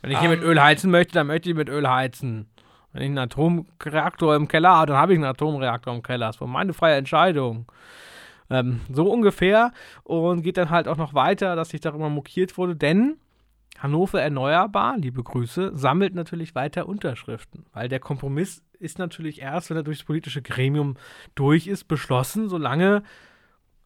Wenn 0.00 0.12
ich 0.12 0.18
hier 0.18 0.30
mit 0.30 0.40
Ähm. 0.40 0.48
Öl 0.48 0.62
heizen 0.62 0.90
möchte, 0.90 1.12
dann 1.12 1.26
möchte 1.26 1.50
ich 1.50 1.54
mit 1.54 1.68
Öl 1.68 1.88
heizen. 1.88 2.48
Wenn 2.92 3.02
ich 3.02 3.08
einen 3.08 3.18
Atomreaktor 3.18 4.36
im 4.36 4.48
Keller 4.48 4.70
habe, 4.70 4.88
dann 4.88 4.96
habe 4.96 5.12
ich 5.12 5.18
einen 5.18 5.24
Atomreaktor 5.24 5.94
im 5.94 6.02
Keller. 6.02 6.26
Das 6.26 6.40
war 6.40 6.48
meine 6.48 6.72
freie 6.72 6.96
Entscheidung. 6.96 7.66
Ähm, 8.50 8.80
so 8.92 9.10
ungefähr. 9.10 9.72
Und 10.04 10.42
geht 10.42 10.56
dann 10.56 10.70
halt 10.70 10.88
auch 10.88 10.98
noch 10.98 11.14
weiter, 11.14 11.56
dass 11.56 11.72
ich 11.72 11.80
darüber 11.80 12.08
mokiert 12.08 12.56
wurde, 12.58 12.76
denn 12.76 13.16
Hannover 13.78 14.20
Erneuerbar, 14.20 14.96
liebe 14.98 15.24
Grüße, 15.24 15.76
sammelt 15.76 16.14
natürlich 16.14 16.54
weiter 16.54 16.86
Unterschriften. 16.86 17.66
Weil 17.72 17.88
der 17.88 17.98
Kompromiss 17.98 18.62
ist 18.78 18.98
natürlich 18.98 19.40
erst, 19.40 19.70
wenn 19.70 19.76
er 19.76 19.82
durchs 19.82 20.04
politische 20.04 20.42
Gremium 20.42 20.96
durch 21.34 21.66
ist, 21.66 21.88
beschlossen. 21.88 22.48
Solange 22.48 23.02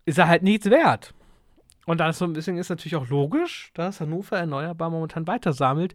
ist 0.05 0.19
er 0.19 0.29
halt 0.29 0.43
nichts 0.43 0.69
wert. 0.69 1.15
Und 1.87 2.01
das 2.01 2.19
so 2.19 2.25
ein 2.25 2.33
bisschen 2.33 2.59
ist 2.59 2.69
natürlich 2.69 2.97
auch 2.97 3.09
logisch, 3.09 3.71
dass 3.75 4.01
Hannover 4.01 4.37
Erneuerbar 4.37 4.91
momentan 4.91 5.27
weiter 5.27 5.53
sammelt. 5.53 5.95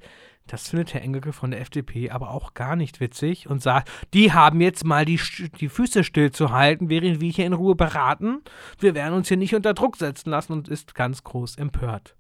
Das 0.52 0.68
findet 0.68 0.94
Herr 0.94 1.02
Engelke 1.02 1.32
von 1.32 1.52
der 1.52 1.62
FDP 1.62 2.10
aber 2.10 2.32
auch 2.32 2.54
gar 2.54 2.76
nicht 2.76 3.00
witzig 3.00 3.48
und 3.48 3.64
sagt, 3.64 3.90
die 4.14 4.34
haben 4.34 4.60
jetzt 4.60 4.84
mal 4.84 5.06
die, 5.06 5.18
die 5.62 5.70
Füße 5.70 6.04
stillzuhalten, 6.04 6.90
während 6.90 7.22
wir 7.22 7.32
hier 7.32 7.46
in 7.46 7.54
Ruhe 7.54 7.74
beraten. 7.74 8.42
Wir 8.78 8.94
werden 8.94 9.14
uns 9.14 9.30
hier 9.30 9.38
nicht 9.38 9.56
unter 9.56 9.74
Druck 9.74 9.96
setzen 9.96 10.30
lassen 10.30 10.52
und 10.52 10.68
ist 10.68 10.94
ganz 10.94 11.24
groß 11.24 11.56
empört. 11.56 12.16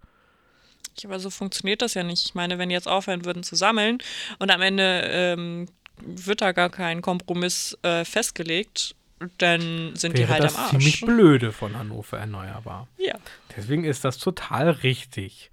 Ja, 0.97 1.09
aber 1.09 1.19
so 1.19 1.29
funktioniert 1.29 1.81
das 1.81 1.93
ja 1.93 2.03
nicht. 2.03 2.23
Ich 2.25 2.33
meine, 2.33 2.57
wenn 2.57 2.69
die 2.69 2.73
jetzt 2.73 2.87
aufhören 2.87 3.25
würden 3.25 3.43
zu 3.43 3.55
sammeln 3.57 3.97
und 4.39 4.49
am 4.49 4.61
Ende 4.61 5.01
ähm, 5.09 5.67
wird 5.97 6.39
da 6.39 6.53
gar 6.53 6.69
kein 6.69 7.01
Kompromiss 7.01 7.77
äh, 7.81 8.05
festgelegt, 8.05 8.95
dann 9.39 9.93
sind 9.95 10.17
die 10.17 10.21
Wäre 10.21 10.31
halt 10.31 10.43
das 10.45 10.55
am 10.55 10.61
Arsch. 10.61 10.71
ziemlich 10.71 11.01
blöde 11.01 11.51
von 11.51 11.77
Hannover 11.77 12.17
Erneuerbar. 12.17 12.87
Ja. 12.97 13.15
Deswegen 13.57 13.83
ist 13.83 14.05
das 14.05 14.19
total 14.19 14.69
richtig. 14.69 15.51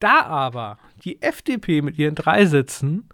Da 0.00 0.22
aber 0.22 0.78
die 1.04 1.22
FDP 1.22 1.82
mit 1.82 1.98
ihren 1.98 2.14
drei 2.14 2.46
Sitzen 2.46 3.08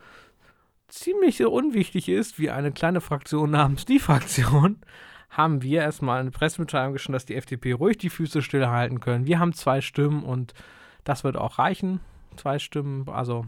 ziemlich 0.88 1.38
so 1.38 1.50
unwichtig 1.50 2.08
ist 2.08 2.38
wie 2.38 2.50
eine 2.50 2.72
kleine 2.72 3.00
Fraktion 3.00 3.50
namens 3.50 3.84
die 3.84 3.98
Fraktion, 3.98 4.78
haben 5.30 5.62
wir 5.62 5.80
erstmal 5.80 6.20
eine 6.20 6.30
Pressemitteilung 6.30 6.92
geschrieben, 6.92 7.14
dass 7.14 7.24
die 7.24 7.36
FDP 7.36 7.72
ruhig 7.72 7.96
die 7.96 8.10
Füße 8.10 8.42
stillhalten 8.42 9.00
können. 9.00 9.26
Wir 9.26 9.38
haben 9.38 9.54
zwei 9.54 9.80
Stimmen 9.80 10.22
und 10.22 10.52
das 11.04 11.24
wird 11.24 11.36
auch 11.36 11.58
reichen. 11.58 12.00
Zwei 12.36 12.58
Stimmen, 12.58 13.08
also 13.08 13.46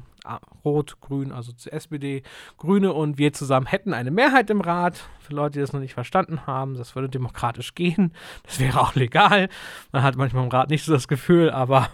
Rot, 0.65 1.01
Grün, 1.01 1.33
also 1.33 1.53
zur 1.53 1.73
SPD, 1.73 2.23
Grüne 2.57 2.93
und 2.93 3.19
wir 3.19 3.33
zusammen 3.33 3.67
hätten 3.67 3.93
eine 3.93 4.11
Mehrheit 4.11 4.51
im 4.51 4.61
Rat. 4.61 5.09
Für 5.21 5.35
Leute, 5.35 5.55
die 5.55 5.61
das 5.61 5.73
noch 5.73 5.81
nicht 5.81 5.95
verstanden 5.95 6.47
haben, 6.47 6.75
das 6.75 6.95
würde 6.95 7.09
demokratisch 7.09 7.75
gehen. 7.75 8.13
Das 8.45 8.59
wäre 8.61 8.81
auch 8.81 8.95
legal. 8.95 9.49
Man 9.93 10.03
hat 10.03 10.17
manchmal 10.17 10.45
im 10.45 10.51
Rat 10.51 10.71
nicht 10.71 10.85
so 10.85 10.93
das 10.93 11.09
Gefühl, 11.09 11.51
aber 11.51 11.89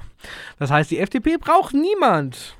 das 0.58 0.70
heißt, 0.70 0.90
die 0.90 0.98
FDP 0.98 1.36
braucht 1.38 1.74
niemand. 1.74 2.56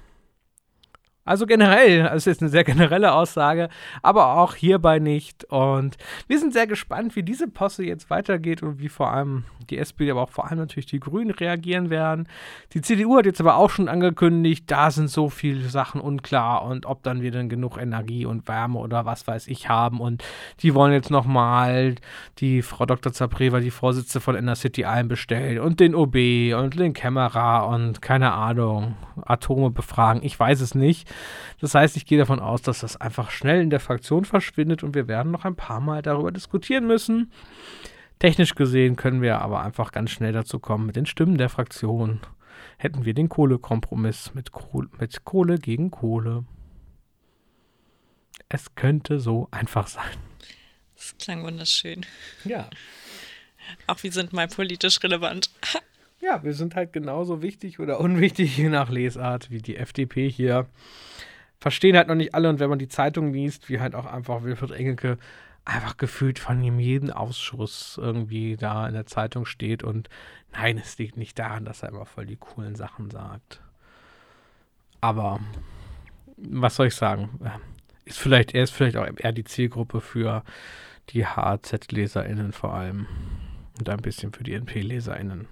Also 1.25 1.45
generell, 1.47 2.05
das 2.05 2.15
ist 2.15 2.27
jetzt 2.27 2.43
eine 2.43 2.51
sehr 2.51 2.65
generelle 2.65 3.13
Aussage, 3.13 3.69
aber 4.03 4.39
auch 4.39 4.55
hierbei 4.55 4.99
nicht. 4.99 5.45
Und 5.45 5.97
wir 6.29 6.39
sind 6.39 6.53
sehr 6.55 6.67
gespannt, 6.67 7.15
wie 7.15 7.23
diese 7.23 7.47
Posse 7.47 7.85
jetzt 7.85 8.09
weitergeht 8.09 8.63
und 8.63 8.81
wie 8.81 8.89
vor 8.89 9.13
allem 9.13 9.45
die 9.69 9.79
SPD, 9.79 10.11
aber 10.11 10.23
auch 10.23 10.31
vor 10.31 10.49
allem 10.49 10.59
natürlich 10.59 10.87
die 10.87 10.99
Grünen 10.99 11.31
reagieren 11.31 11.91
werden. 11.91 12.27
Die 12.73 12.81
CDU 12.81 13.19
hat 13.19 13.27
jetzt 13.27 13.41
aber 13.41 13.57
auch 13.57 13.69
schon 13.69 13.89
angekündigt, 13.89 14.65
da 14.69 14.91
sind 14.91 15.09
so 15.09 15.29
viele 15.29 15.69
Sachen 15.69 16.01
unklar 16.01 16.63
und 16.65 16.87
ob 16.87 17.03
dann 17.03 17.21
wir 17.21 17.31
dann 17.31 17.51
genug 17.51 17.77
Energie 17.77 18.25
und 18.25 18.49
Wärme 18.49 18.79
oder 18.79 19.05
was 19.05 19.27
weiß 19.27 19.49
ich 19.49 19.69
haben. 19.69 20.01
Und 20.01 20.25
die 20.61 20.75
wollen 20.75 20.93
jetzt 20.93 21.11
nochmal 21.11 21.97
die 22.39 22.63
Frau 22.63 22.87
Dr. 22.87 23.13
Zapreva, 23.13 23.61
die 23.61 23.71
Vorsitzende 23.71 24.23
von 24.23 24.37
Inner-City 24.37 24.87
einbestellen 24.87 25.59
und 25.59 25.81
den 25.81 25.95
OB 25.95 26.17
und 26.57 26.79
den 26.79 26.95
Kämmerer 26.95 27.69
und 27.69 28.01
keine 28.01 28.33
Ahnung, 28.33 28.97
Atome 29.23 29.71
befragen. 29.71 30.23
Ich 30.25 30.39
weiß 30.39 30.61
es 30.63 30.75
nicht. 30.75 31.10
Das 31.61 31.75
heißt, 31.75 31.96
ich 31.96 32.07
gehe 32.07 32.18
davon 32.18 32.40
aus, 32.40 32.62
dass 32.62 32.81
das 32.81 32.96
einfach 32.96 33.31
schnell 33.31 33.61
in 33.61 33.70
der 33.70 33.81
Fraktion 33.81 34.25
verschwindet 34.25 34.83
und 34.83 34.94
wir 34.94 35.09
werden 35.09 35.31
noch 35.31 35.44
ein 35.44 35.57
paar 35.57 35.81
Mal 35.81 36.03
darüber 36.03 36.33
diskutieren 36.33 36.87
müssen. 36.87 37.33
Technisch 38.18 38.55
gesehen 38.55 38.96
können 38.96 39.23
wir 39.23 39.40
aber 39.40 39.62
einfach 39.62 39.92
ganz 39.92 40.11
schnell 40.11 40.33
dazu 40.33 40.59
kommen, 40.59 40.87
mit 40.87 40.96
den 40.96 41.07
Stimmen 41.07 41.38
der 41.38 41.49
Fraktion 41.49 42.20
hätten 42.77 43.05
wir 43.05 43.14
den 43.14 43.29
Kohlekompromiss 43.29 44.35
mit, 44.35 44.53
Kohl 44.53 44.88
mit 44.99 45.25
Kohle 45.25 45.59
gegen 45.59 45.90
Kohle. 45.90 46.44
Es 48.49 48.75
könnte 48.75 49.20
so 49.20 49.49
einfach 49.51 49.87
sein. 49.87 50.16
Das 50.96 51.16
klang 51.18 51.44
wunderschön. 51.44 52.05
Ja. 52.44 52.68
Auch 53.87 54.03
wir 54.03 54.12
sind 54.12 54.33
mal 54.33 54.49
politisch 54.49 55.03
relevant. 55.03 55.51
Ja, 56.21 56.43
wir 56.45 56.53
sind 56.53 56.75
halt 56.75 56.93
genauso 56.93 57.43
wichtig 57.43 57.81
oder 57.81 58.01
unwichtig, 58.01 58.57
je 58.57 58.69
nach 58.69 58.91
Lesart, 58.91 59.51
wie 59.51 59.63
die 59.63 59.77
FDP 59.77 60.29
hier. 60.29 60.67
Verstehen 61.59 61.97
halt 61.97 62.09
noch 62.09 62.15
nicht 62.15 62.35
alle 62.35 62.49
und 62.49 62.61
wenn 62.61 62.71
man 62.71 62.79
die 62.79 62.89
Zeitung 62.89 63.33
liest, 63.33 63.69
wie 63.69 63.81
halt 63.81 63.95
auch 63.95 64.07
einfach 64.07 64.43
Wilfried 64.43 64.71
Engelke 64.71 65.19
einfach 65.65 65.97
gefühlt 65.99 66.39
von 66.39 66.63
jedem 66.79 67.11
Ausschuss 67.11 67.99
irgendwie 68.01 68.57
da 68.57 68.89
in 68.89 68.95
der 68.95 69.07
Zeitung 69.07 69.45
steht 69.45 69.83
und 69.83 70.09
nein, 70.53 70.79
es 70.79 70.99
liegt 70.99 71.17
nicht 71.17 71.39
daran, 71.39 71.65
dass 71.65 71.83
er 71.83 71.91
immer 71.91 72.07
voll 72.07 72.27
die 72.27 72.37
coolen 72.37 72.75
Sachen 72.77 73.11
sagt. 73.11 73.61
Aber 75.01 75.41
was 76.37 76.77
soll 76.77 76.87
ich 76.89 76.95
sagen? 76.95 77.41
Ist 78.05 78.19
vielleicht, 78.19 78.55
er 78.55 78.65
ist 78.65 78.73
vielleicht 78.73 78.97
auch 78.97 79.07
eher 79.07 79.33
die 79.33 79.45
Zielgruppe 79.45 80.01
für 80.01 80.43
die 81.11 81.27
HZ-LeserInnen 81.27 82.53
vor 82.53 82.75
allem 82.75 83.07
und 83.79 83.89
ein 83.89 83.99
bisschen 83.99 84.33
für 84.33 84.45
die 84.45 84.55
NP-LeserInnen. 84.55 85.47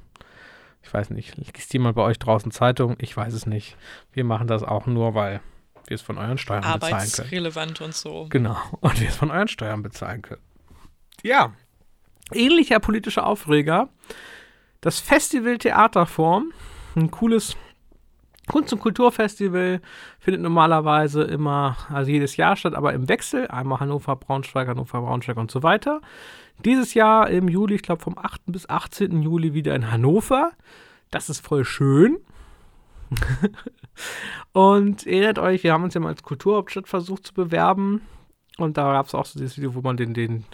Ich 0.88 0.94
weiß 0.94 1.11
nicht, 1.11 1.37
liest 1.37 1.70
jemand 1.74 1.96
bei 1.96 2.03
euch 2.03 2.18
draußen 2.18 2.51
Zeitung? 2.51 2.96
Ich 2.98 3.14
weiß 3.14 3.35
es 3.35 3.44
nicht. 3.44 3.77
Wir 4.11 4.24
machen 4.24 4.46
das 4.46 4.62
auch 4.62 4.87
nur, 4.87 5.14
weil 5.14 5.42
wir 5.87 5.94
es 5.94 6.01
von 6.01 6.16
euren 6.16 6.38
Steuern 6.38 6.62
bezahlen 6.62 6.81
können. 6.81 6.94
Arbeitsrelevant 6.94 7.81
und 7.83 7.94
so. 7.94 8.27
Genau. 8.31 8.57
Und 8.81 8.98
wir 8.98 9.09
es 9.09 9.16
von 9.16 9.31
euren 9.31 9.48
Steuern 9.48 9.83
bezahlen 9.83 10.22
können. 10.22 10.40
Ja. 11.22 11.53
Ähnlicher 12.33 12.81
politischer 12.81 13.27
Aufreger. 13.27 13.90
Das 14.81 14.98
Festival 14.98 15.59
Theaterform. 15.59 16.55
Ein 16.96 17.11
cooles 17.11 17.55
Kunst- 18.49 18.73
und 18.73 18.81
Kulturfestival 18.81 19.81
findet 20.19 20.43
normalerweise 20.43 21.23
immer, 21.23 21.77
also 21.93 22.11
jedes 22.11 22.37
Jahr 22.37 22.57
statt, 22.57 22.75
aber 22.75 22.93
im 22.93 23.09
Wechsel. 23.09 23.47
Einmal 23.49 23.81
Hannover, 23.81 24.17
Braunschweig, 24.17 24.69
Hannover, 24.69 25.01
Braunschweig 25.01 25.37
und 25.37 25.51
so 25.51 25.63
weiter. 25.63 26.01
Dieses 26.65 26.95
Jahr 26.95 27.31
im 27.31 27.49
Juli, 27.49 27.77
ich 27.77 27.83
glaube 27.83 28.03
vom 28.03 28.19
8. 28.19 28.43
bis 28.47 28.69
18. 28.69 29.23
Juli 29.23 29.55
wieder 29.55 29.75
in 29.75 29.93
Hannover. 29.93 30.53
Das 31.11 31.31
ist 31.31 31.47
voll 31.47 31.65
schön. 31.65 32.19
und 34.53 35.07
erinnert 35.07 35.39
euch, 35.39 35.63
wir 35.63 35.73
haben 35.73 35.85
uns 35.85 35.95
ja 35.95 36.01
mal 36.01 36.09
als 36.09 36.23
Kulturhauptstadt 36.23 36.89
versucht 36.89 37.27
zu 37.27 37.35
bewerben. 37.35 38.03
Und 38.59 38.77
da 38.77 38.92
gab 38.92 39.07
es 39.07 39.14
auch 39.14 39.25
so 39.25 39.38
dieses 39.38 39.57
Video, 39.57 39.75
wo 39.75 39.81
man 39.81 39.97
den, 39.97 40.14
den, 40.14 40.44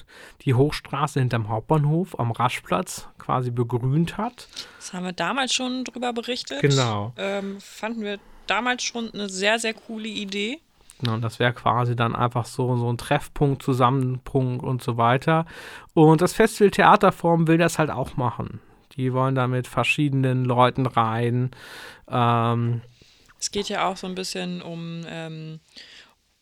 die 0.42 0.54
Hochstraße 0.54 1.20
hinterm 1.20 1.48
Hauptbahnhof 1.48 2.18
am 2.18 2.30
Raschplatz 2.32 3.08
quasi 3.18 3.50
begrünt 3.50 4.18
hat. 4.18 4.46
Das 4.76 4.92
haben 4.92 5.04
wir 5.04 5.12
damals 5.12 5.54
schon 5.54 5.84
drüber 5.84 6.12
berichtet. 6.12 6.60
Genau. 6.60 7.14
Ähm, 7.16 7.58
fanden 7.60 8.02
wir 8.02 8.18
damals 8.46 8.82
schon 8.82 9.10
eine 9.14 9.30
sehr, 9.30 9.58
sehr 9.58 9.72
coole 9.72 10.08
Idee. 10.08 10.60
Und 11.06 11.22
das 11.22 11.38
wäre 11.38 11.54
quasi 11.54 11.96
dann 11.96 12.14
einfach 12.14 12.44
so, 12.44 12.76
so 12.76 12.92
ein 12.92 12.98
Treffpunkt, 12.98 13.62
Zusammenpunkt 13.62 14.64
und 14.64 14.82
so 14.82 14.96
weiter. 14.96 15.46
Und 15.94 16.20
das 16.20 16.34
Festival 16.34 16.70
Theaterform 16.70 17.48
will 17.48 17.58
das 17.58 17.78
halt 17.78 17.90
auch 17.90 18.16
machen. 18.16 18.60
Die 18.96 19.12
wollen 19.12 19.34
da 19.34 19.46
mit 19.46 19.66
verschiedenen 19.66 20.44
Leuten 20.44 20.86
rein. 20.86 21.50
Ähm, 22.08 22.82
Es 23.38 23.50
geht 23.50 23.68
ja 23.68 23.88
auch 23.88 23.96
so 23.96 24.06
ein 24.06 24.14
bisschen 24.14 24.62
um 24.62 25.00
ähm, 25.08 25.60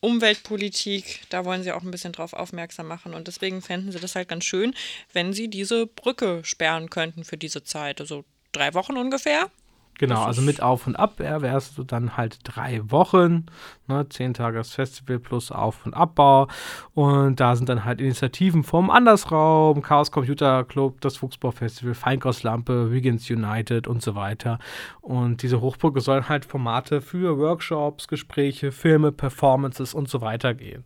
Umweltpolitik. 0.03 1.21
Da 1.29 1.45
wollen 1.45 1.63
sie 1.63 1.71
auch 1.71 1.81
ein 1.81 1.91
bisschen 1.91 2.11
drauf 2.11 2.33
aufmerksam 2.33 2.87
machen. 2.87 3.13
Und 3.13 3.29
deswegen 3.29 3.61
fänden 3.61 3.93
sie 3.93 4.01
das 4.01 4.15
halt 4.15 4.27
ganz 4.27 4.43
schön, 4.43 4.75
wenn 5.13 5.31
sie 5.31 5.47
diese 5.47 5.87
Brücke 5.87 6.41
sperren 6.43 6.89
könnten 6.89 7.23
für 7.23 7.37
diese 7.37 7.63
Zeit. 7.63 8.01
Also 8.01 8.25
drei 8.51 8.73
Wochen 8.73 8.97
ungefähr. 8.97 9.49
Genau, 9.99 10.23
also 10.23 10.41
mit 10.41 10.61
Auf 10.61 10.87
und 10.87 10.95
Ab 10.95 11.19
wär- 11.19 11.41
wärst 11.41 11.77
du 11.77 11.83
dann 11.83 12.17
halt 12.17 12.39
drei 12.43 12.81
Wochen, 12.91 13.45
ne, 13.87 14.07
zehn 14.09 14.33
Tage 14.33 14.57
das 14.57 14.73
Festival 14.73 15.19
plus 15.19 15.51
Auf- 15.51 15.85
und 15.85 15.93
Abbau. 15.93 16.47
Und 16.93 17.39
da 17.39 17.55
sind 17.55 17.69
dann 17.69 17.85
halt 17.85 18.01
Initiativen 18.01 18.63
vom 18.63 18.89
Andersraum, 18.89 19.81
Chaos 19.81 20.11
Computer 20.11 20.63
Club, 20.63 20.99
das 21.01 21.17
Fuchsbau-Festival, 21.17 21.93
Feinkostlampe, 21.93 22.91
Weekends 22.91 23.29
United 23.29 23.87
und 23.87 24.01
so 24.01 24.15
weiter. 24.15 24.57
Und 25.01 25.41
diese 25.43 25.61
Hochburg 25.61 25.99
sollen 26.01 26.27
halt 26.27 26.45
Formate 26.45 26.99
für 27.01 27.37
Workshops, 27.37 28.07
Gespräche, 28.07 28.71
Filme, 28.71 29.11
Performances 29.11 29.93
und 29.93 30.09
so 30.09 30.21
weiter 30.21 30.53
gehen. 30.53 30.83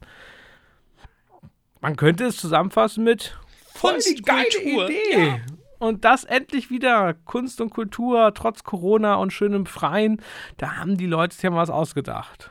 Man 1.79 1.95
könnte 1.95 2.25
es 2.25 2.37
zusammenfassen 2.37 3.03
mit 3.03 3.37
voll 3.73 3.99
die 3.99 4.21
geile 4.21 4.61
Idee. 4.61 5.27
ja. 5.27 5.37
Und 5.79 6.05
das 6.05 6.23
endlich 6.23 6.69
wieder 6.69 7.13
Kunst 7.13 7.61
und 7.61 7.69
Kultur, 7.69 8.33
trotz 8.33 8.63
Corona 8.63 9.15
und 9.15 9.31
schönem 9.31 9.65
Freien. 9.65 10.21
Da 10.57 10.77
haben 10.77 10.97
die 10.97 11.05
Leute 11.05 11.35
sich 11.35 11.43
ja 11.43 11.51
mal 11.51 11.57
was 11.57 11.69
ausgedacht. 11.69 12.49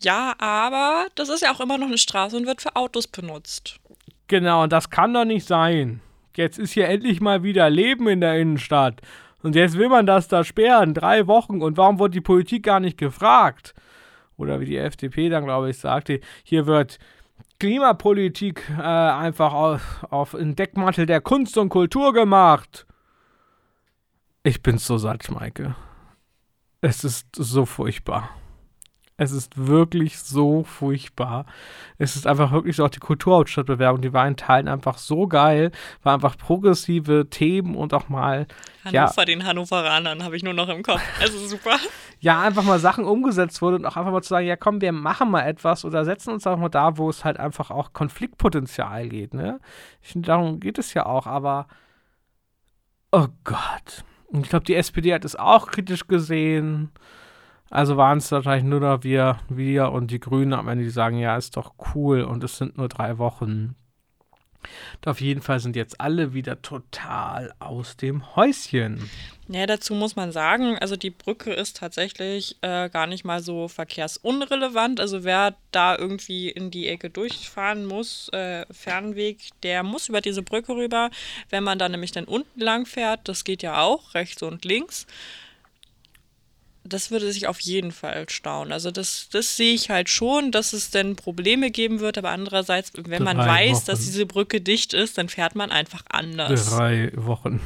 Ja, 0.00 0.34
aber 0.38 1.06
das 1.16 1.28
ist 1.28 1.42
ja 1.42 1.52
auch 1.52 1.60
immer 1.60 1.76
noch 1.76 1.88
eine 1.88 1.98
Straße 1.98 2.36
und 2.36 2.46
wird 2.46 2.62
für 2.62 2.76
Autos 2.76 3.08
benutzt. 3.08 3.80
Genau, 4.28 4.62
und 4.62 4.72
das 4.72 4.90
kann 4.90 5.12
doch 5.12 5.24
nicht 5.24 5.46
sein. 5.46 6.00
Jetzt 6.36 6.58
ist 6.58 6.72
hier 6.72 6.88
endlich 6.88 7.20
mal 7.20 7.42
wieder 7.42 7.68
Leben 7.68 8.06
in 8.06 8.20
der 8.20 8.38
Innenstadt. 8.38 9.00
Und 9.42 9.56
jetzt 9.56 9.76
will 9.76 9.88
man 9.88 10.06
das 10.06 10.28
da 10.28 10.44
sperren, 10.44 10.94
drei 10.94 11.26
Wochen. 11.26 11.62
Und 11.62 11.76
warum 11.76 11.98
wurde 11.98 12.12
die 12.12 12.20
Politik 12.20 12.64
gar 12.64 12.78
nicht 12.78 12.98
gefragt? 12.98 13.74
Oder 14.36 14.60
wie 14.60 14.66
die 14.66 14.76
FDP 14.76 15.30
dann, 15.30 15.44
glaube 15.44 15.70
ich, 15.70 15.78
sagte, 15.78 16.20
hier 16.44 16.66
wird 16.66 16.98
Klimapolitik 17.58 18.70
äh, 18.70 18.82
einfach 18.82 19.52
auf, 19.52 20.06
auf 20.10 20.30
den 20.32 20.54
Deckmantel 20.54 21.06
der 21.06 21.20
Kunst 21.20 21.58
und 21.58 21.70
Kultur 21.70 22.12
gemacht. 22.12 22.86
Ich 24.44 24.62
bin 24.62 24.78
so 24.78 24.96
satt, 24.96 25.30
Maike. 25.30 25.74
Es 26.80 27.02
ist 27.02 27.26
so 27.34 27.66
furchtbar. 27.66 28.30
Es 29.20 29.32
ist 29.32 29.66
wirklich 29.66 30.16
so 30.20 30.62
furchtbar. 30.62 31.44
Es 31.98 32.14
ist 32.14 32.24
einfach 32.28 32.52
wirklich 32.52 32.76
so 32.76 32.84
auch 32.84 32.88
die 32.88 33.00
Kulturhauptstadtbewerbung, 33.00 34.00
die 34.00 34.12
war 34.12 34.28
in 34.28 34.36
Teilen 34.36 34.68
einfach 34.68 34.96
so 34.96 35.26
geil, 35.26 35.72
war 36.04 36.14
einfach 36.14 36.38
progressive 36.38 37.26
Themen 37.28 37.74
und 37.74 37.92
auch 37.92 38.08
mal, 38.08 38.46
Ja. 38.84 39.02
Hannover, 39.02 39.24
den 39.24 39.44
Hannoveranern 39.44 40.22
habe 40.22 40.36
ich 40.36 40.44
nur 40.44 40.54
noch 40.54 40.68
im 40.68 40.84
Kopf. 40.84 41.02
Also 41.20 41.36
super. 41.48 41.76
ja, 42.20 42.40
einfach 42.40 42.62
mal 42.62 42.78
Sachen 42.78 43.04
umgesetzt 43.04 43.60
wurde 43.60 43.76
und 43.78 43.86
auch 43.86 43.96
einfach 43.96 44.12
mal 44.12 44.22
zu 44.22 44.28
sagen, 44.28 44.46
ja 44.46 44.54
komm, 44.56 44.80
wir 44.80 44.92
machen 44.92 45.32
mal 45.32 45.42
etwas 45.42 45.84
oder 45.84 46.04
setzen 46.04 46.32
uns 46.32 46.46
auch 46.46 46.56
mal 46.56 46.68
da, 46.68 46.96
wo 46.96 47.10
es 47.10 47.24
halt 47.24 47.40
einfach 47.40 47.72
auch 47.72 47.92
Konfliktpotenzial 47.92 49.08
geht, 49.08 49.34
ne? 49.34 49.58
Ich, 50.00 50.12
finde, 50.12 50.28
darum 50.28 50.60
geht 50.60 50.78
es 50.78 50.94
ja 50.94 51.06
auch, 51.06 51.26
aber 51.26 51.66
oh 53.10 53.26
Gott. 53.42 54.04
Und 54.28 54.42
ich 54.42 54.50
glaube, 54.50 54.64
die 54.64 54.76
SPD 54.76 55.12
hat 55.12 55.24
es 55.24 55.34
auch 55.34 55.66
kritisch 55.66 56.06
gesehen. 56.06 56.92
Also 57.70 57.96
waren 57.96 58.18
es 58.18 58.32
wahrscheinlich 58.32 58.64
nur 58.64 58.80
noch 58.80 59.02
wir, 59.02 59.38
wir 59.48 59.90
und 59.92 60.10
die 60.10 60.20
Grünen 60.20 60.54
am 60.54 60.68
Ende, 60.68 60.84
die 60.84 60.90
sagen, 60.90 61.18
ja, 61.18 61.36
ist 61.36 61.56
doch 61.56 61.74
cool 61.94 62.22
und 62.22 62.42
es 62.44 62.56
sind 62.56 62.78
nur 62.78 62.88
drei 62.88 63.18
Wochen. 63.18 63.74
Und 64.96 65.08
auf 65.08 65.20
jeden 65.20 65.40
Fall 65.40 65.60
sind 65.60 65.76
jetzt 65.76 66.00
alle 66.00 66.34
wieder 66.34 66.62
total 66.62 67.52
aus 67.58 67.96
dem 67.96 68.34
Häuschen. 68.34 69.08
Ja, 69.48 69.66
dazu 69.66 69.94
muss 69.94 70.16
man 70.16 70.32
sagen, 70.32 70.76
also 70.78 70.96
die 70.96 71.10
Brücke 71.10 71.52
ist 71.52 71.78
tatsächlich 71.78 72.56
äh, 72.60 72.90
gar 72.90 73.06
nicht 73.06 73.24
mal 73.24 73.40
so 73.40 73.68
verkehrsunrelevant. 73.68 75.00
Also 75.00 75.24
wer 75.24 75.54
da 75.70 75.96
irgendwie 75.96 76.50
in 76.50 76.70
die 76.70 76.88
Ecke 76.88 77.08
durchfahren 77.08 77.86
muss, 77.86 78.28
äh, 78.30 78.66
Fernweg, 78.70 79.38
der 79.62 79.82
muss 79.82 80.08
über 80.08 80.20
diese 80.20 80.42
Brücke 80.42 80.74
rüber. 80.74 81.10
Wenn 81.48 81.64
man 81.64 81.78
da 81.78 81.88
nämlich 81.88 82.12
dann 82.12 82.24
unten 82.24 82.60
lang 82.60 82.84
fährt, 82.84 83.28
das 83.28 83.44
geht 83.44 83.62
ja 83.62 83.80
auch, 83.80 84.14
rechts 84.14 84.42
und 84.42 84.64
links. 84.64 85.06
Das 86.88 87.10
würde 87.10 87.30
sich 87.32 87.46
auf 87.46 87.60
jeden 87.60 87.92
Fall 87.92 88.28
stauen. 88.28 88.72
Also 88.72 88.90
das, 88.90 89.28
das 89.30 89.56
sehe 89.56 89.74
ich 89.74 89.90
halt 89.90 90.08
schon, 90.08 90.50
dass 90.50 90.72
es 90.72 90.90
dann 90.90 91.16
Probleme 91.16 91.70
geben 91.70 92.00
wird, 92.00 92.18
aber 92.18 92.30
andererseits, 92.30 92.92
wenn 92.96 93.22
man 93.22 93.36
Drei 93.36 93.70
weiß, 93.70 93.84
dass 93.84 94.00
Wochen. 94.00 94.06
diese 94.06 94.26
Brücke 94.26 94.60
dicht 94.60 94.94
ist, 94.94 95.18
dann 95.18 95.28
fährt 95.28 95.54
man 95.54 95.70
einfach 95.70 96.02
anders. 96.10 96.70
Drei 96.70 97.12
Wochen. 97.14 97.60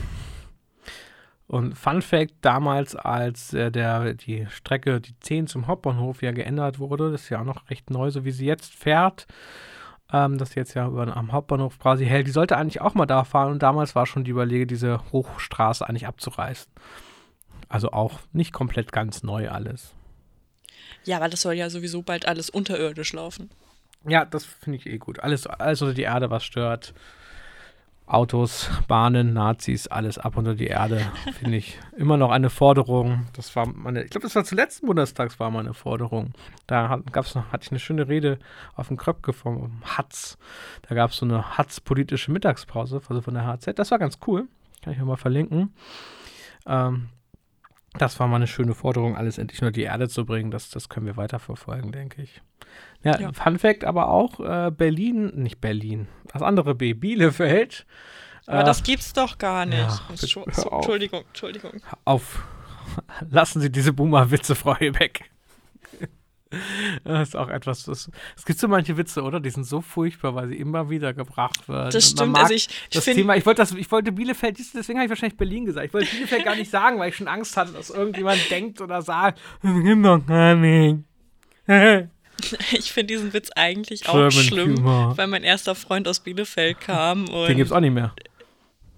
Und 1.52 1.76
Fun 1.76 2.00
Fact: 2.00 2.32
damals, 2.40 2.96
als 2.96 3.52
äh, 3.52 3.70
der, 3.70 4.14
die 4.14 4.46
Strecke, 4.50 5.02
die 5.02 5.14
10 5.20 5.48
zum 5.48 5.66
Hauptbahnhof 5.66 6.22
ja 6.22 6.32
geändert 6.32 6.78
wurde, 6.78 7.12
das 7.12 7.24
ist 7.24 7.28
ja 7.28 7.40
auch 7.40 7.44
noch 7.44 7.68
recht 7.68 7.90
neu, 7.90 8.10
so 8.10 8.24
wie 8.24 8.30
sie 8.30 8.46
jetzt 8.46 8.72
fährt, 8.72 9.26
ähm, 10.10 10.38
dass 10.38 10.52
sie 10.52 10.60
jetzt 10.60 10.72
ja 10.72 10.86
über, 10.86 11.14
am 11.14 11.32
Hauptbahnhof 11.32 11.78
quasi 11.78 12.06
hält, 12.06 12.26
die 12.26 12.30
sollte 12.30 12.56
eigentlich 12.56 12.80
auch 12.80 12.94
mal 12.94 13.04
da 13.04 13.24
fahren. 13.24 13.52
Und 13.52 13.62
damals 13.62 13.94
war 13.94 14.06
schon 14.06 14.24
die 14.24 14.30
Überlege, 14.30 14.66
diese 14.66 15.00
Hochstraße 15.12 15.86
eigentlich 15.86 16.06
abzureißen. 16.06 16.72
Also 17.72 17.90
auch 17.92 18.20
nicht 18.34 18.52
komplett 18.52 18.92
ganz 18.92 19.22
neu 19.22 19.48
alles. 19.48 19.94
Ja, 21.04 21.16
aber 21.16 21.30
das 21.30 21.40
soll 21.40 21.54
ja 21.54 21.70
sowieso 21.70 22.02
bald 22.02 22.28
alles 22.28 22.50
unterirdisch 22.50 23.14
laufen. 23.14 23.48
Ja, 24.06 24.26
das 24.26 24.44
finde 24.44 24.76
ich 24.76 24.86
eh 24.86 24.98
gut. 24.98 25.20
Alles, 25.20 25.46
alles 25.46 25.80
unter 25.80 25.94
die 25.94 26.02
Erde, 26.02 26.28
was 26.28 26.44
stört. 26.44 26.92
Autos, 28.04 28.68
Bahnen, 28.88 29.32
Nazis, 29.32 29.86
alles 29.86 30.18
ab 30.18 30.36
unter 30.36 30.54
die 30.54 30.66
Erde, 30.66 31.00
finde 31.38 31.56
ich 31.56 31.78
immer 31.96 32.18
noch 32.18 32.30
eine 32.30 32.50
Forderung. 32.50 33.26
Das 33.32 33.56
war 33.56 33.66
meine, 33.66 34.02
ich 34.02 34.10
glaube, 34.10 34.26
das 34.26 34.36
war 34.36 34.44
zur 34.44 34.56
letzten 34.56 34.86
Bundestags 34.86 35.40
war 35.40 35.50
meine 35.50 35.72
Forderung. 35.72 36.34
Da 36.66 36.90
hat, 36.90 37.10
gab's 37.10 37.34
noch, 37.34 37.52
hatte 37.52 37.64
ich 37.64 37.70
eine 37.70 37.80
schöne 37.80 38.06
Rede 38.06 38.38
auf 38.74 38.88
dem 38.88 38.98
Kröpke 38.98 39.32
vom 39.32 39.80
Hatz. 39.82 40.36
Da 40.86 40.94
gab 40.94 41.12
es 41.12 41.16
so 41.16 41.24
eine 41.24 41.56
Hatz-politische 41.56 42.32
Mittagspause, 42.32 43.00
also 43.08 43.22
von 43.22 43.32
der 43.32 43.46
HZ. 43.46 43.78
Das 43.78 43.90
war 43.90 43.98
ganz 43.98 44.18
cool. 44.26 44.46
Kann 44.82 44.92
ich 44.92 44.98
mir 44.98 45.06
mal 45.06 45.16
verlinken. 45.16 45.72
Ähm, 46.66 47.08
das 47.98 48.18
war 48.20 48.26
mal 48.28 48.36
eine 48.36 48.46
schöne 48.46 48.74
Forderung, 48.74 49.16
alles 49.16 49.38
endlich 49.38 49.60
nur 49.60 49.70
die 49.70 49.82
Erde 49.82 50.08
zu 50.08 50.24
bringen. 50.24 50.50
Das, 50.50 50.70
das 50.70 50.88
können 50.88 51.06
wir 51.06 51.16
weiterverfolgen, 51.16 51.92
denke 51.92 52.22
ich. 52.22 52.40
Ja, 53.02 53.18
Ja. 53.20 53.32
Fun 53.32 53.58
Fact 53.58 53.84
aber 53.84 54.08
auch, 54.08 54.40
äh, 54.40 54.70
Berlin, 54.70 55.32
nicht 55.34 55.60
Berlin, 55.60 56.08
das 56.32 56.42
andere 56.42 56.74
B, 56.74 56.94
Bielefeld. 56.94 57.86
Aber 58.46 58.60
äh, 58.62 58.64
das 58.64 58.82
gibt's 58.82 59.12
doch 59.12 59.38
gar 59.38 59.66
nicht. 59.66 59.78
ja, 59.78 60.00
Entschu- 60.14 60.44
bitte 60.44 60.56
hör 60.62 60.72
auf. 60.72 60.78
Entschuldigung, 60.78 61.24
Entschuldigung. 61.28 61.72
auf. 62.04 62.44
Lassen 63.30 63.60
Sie 63.60 63.70
diese 63.70 63.92
Boomer-Witze, 63.92 64.54
Frau 64.54 64.76
Hebeck. 64.76 65.30
Das 67.04 67.28
ist 67.28 67.36
auch 67.36 67.48
etwas, 67.48 67.84
das, 67.84 68.10
es 68.36 68.44
gibt 68.44 68.58
so 68.58 68.68
manche 68.68 68.96
Witze, 68.96 69.22
oder? 69.22 69.40
Die 69.40 69.50
sind 69.50 69.64
so 69.64 69.80
furchtbar, 69.80 70.34
weil 70.34 70.48
sie 70.48 70.56
immer 70.56 70.90
wieder 70.90 71.12
gebracht 71.12 71.68
werden. 71.68 71.90
Das 71.90 72.10
stimmt. 72.10 72.36
Also 72.36 72.54
ich, 72.54 72.68
ich 72.68 72.90
das 72.90 73.04
Thema, 73.04 73.36
ich 73.36 73.46
wollte 73.46 73.62
das, 73.62 73.72
ich 73.72 73.90
wollte 73.90 74.12
Bielefeld, 74.12 74.58
deswegen 74.58 74.98
habe 74.98 75.06
ich 75.06 75.10
wahrscheinlich 75.10 75.36
Berlin 75.36 75.64
gesagt. 75.64 75.86
Ich 75.86 75.94
wollte 75.94 76.10
Bielefeld 76.10 76.44
gar 76.44 76.56
nicht 76.56 76.70
sagen, 76.70 76.98
weil 76.98 77.10
ich 77.10 77.16
schon 77.16 77.28
Angst 77.28 77.56
hatte, 77.56 77.72
dass 77.72 77.90
irgendjemand 77.90 78.40
denkt 78.50 78.80
oder 78.80 79.02
sagt, 79.02 79.40
das 79.62 79.82
gibt 79.82 80.04
doch 80.04 80.26
gar 80.26 80.54
nicht. 80.54 81.00
ich 82.72 82.92
finde 82.92 83.14
diesen 83.14 83.32
Witz 83.32 83.50
eigentlich 83.54 84.08
auch 84.08 84.14
German 84.14 84.30
schlimm, 84.32 84.76
Humor. 84.78 85.16
weil 85.16 85.26
mein 85.26 85.44
erster 85.44 85.74
Freund 85.74 86.08
aus 86.08 86.20
Bielefeld 86.20 86.80
kam 86.80 87.28
und 87.28 87.48
Den 87.48 87.56
gibt's 87.56 87.72
auch 87.72 87.80
nicht 87.80 87.94
mehr. 87.94 88.14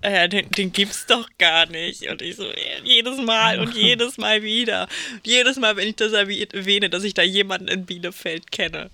Äh, 0.04 0.28
den, 0.28 0.50
den 0.50 0.72
gibt's 0.72 1.06
doch 1.06 1.28
gar 1.38 1.66
nicht. 1.66 2.08
Und 2.10 2.22
ich 2.22 2.36
so, 2.36 2.44
jedes 2.84 3.18
Mal 3.20 3.58
und 3.60 3.74
jedes 3.74 4.18
Mal 4.18 4.42
wieder. 4.42 4.88
Und 5.12 5.26
jedes 5.26 5.56
Mal, 5.56 5.76
wenn 5.76 5.88
ich 5.88 5.96
das 5.96 6.12
erwähne, 6.12 6.90
dass 6.90 7.04
ich 7.04 7.14
da 7.14 7.22
jemanden 7.22 7.68
in 7.68 7.86
Bielefeld 7.86 8.50
kenne. 8.52 8.90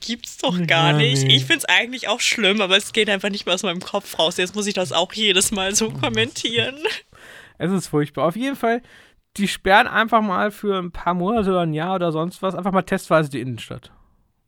Gibt's 0.00 0.38
doch 0.38 0.56
gar 0.66 0.92
Ja, 0.92 0.96
nicht. 0.96 1.22
nee. 1.24 1.36
Ich 1.36 1.44
find's 1.44 1.66
eigentlich 1.66 2.08
auch 2.08 2.20
schlimm, 2.20 2.62
aber 2.62 2.76
es 2.78 2.92
geht 2.92 3.10
einfach 3.10 3.28
nicht 3.28 3.44
mehr 3.44 3.54
aus 3.54 3.62
meinem 3.62 3.80
Kopf 3.80 4.18
raus. 4.18 4.38
Jetzt 4.38 4.54
muss 4.54 4.66
ich 4.66 4.72
das 4.74 4.90
auch 4.92 5.12
jedes 5.12 5.50
Mal 5.50 5.74
so 5.74 5.90
kommentieren. 5.90 6.76
Es 7.58 7.70
ist 7.70 7.88
furchtbar. 7.88 8.26
Auf 8.26 8.36
jeden 8.36 8.56
Fall, 8.56 8.80
die 9.36 9.46
sperren 9.48 9.86
einfach 9.86 10.22
mal 10.22 10.50
für 10.50 10.78
ein 10.78 10.92
paar 10.92 11.12
Monate 11.12 11.50
oder 11.50 11.60
ein 11.60 11.74
Jahr 11.74 11.96
oder 11.96 12.10
sonst 12.10 12.40
was 12.40 12.54
einfach 12.54 12.72
mal 12.72 12.82
testweise 12.82 13.28
die 13.28 13.40
Innenstadt. 13.40 13.92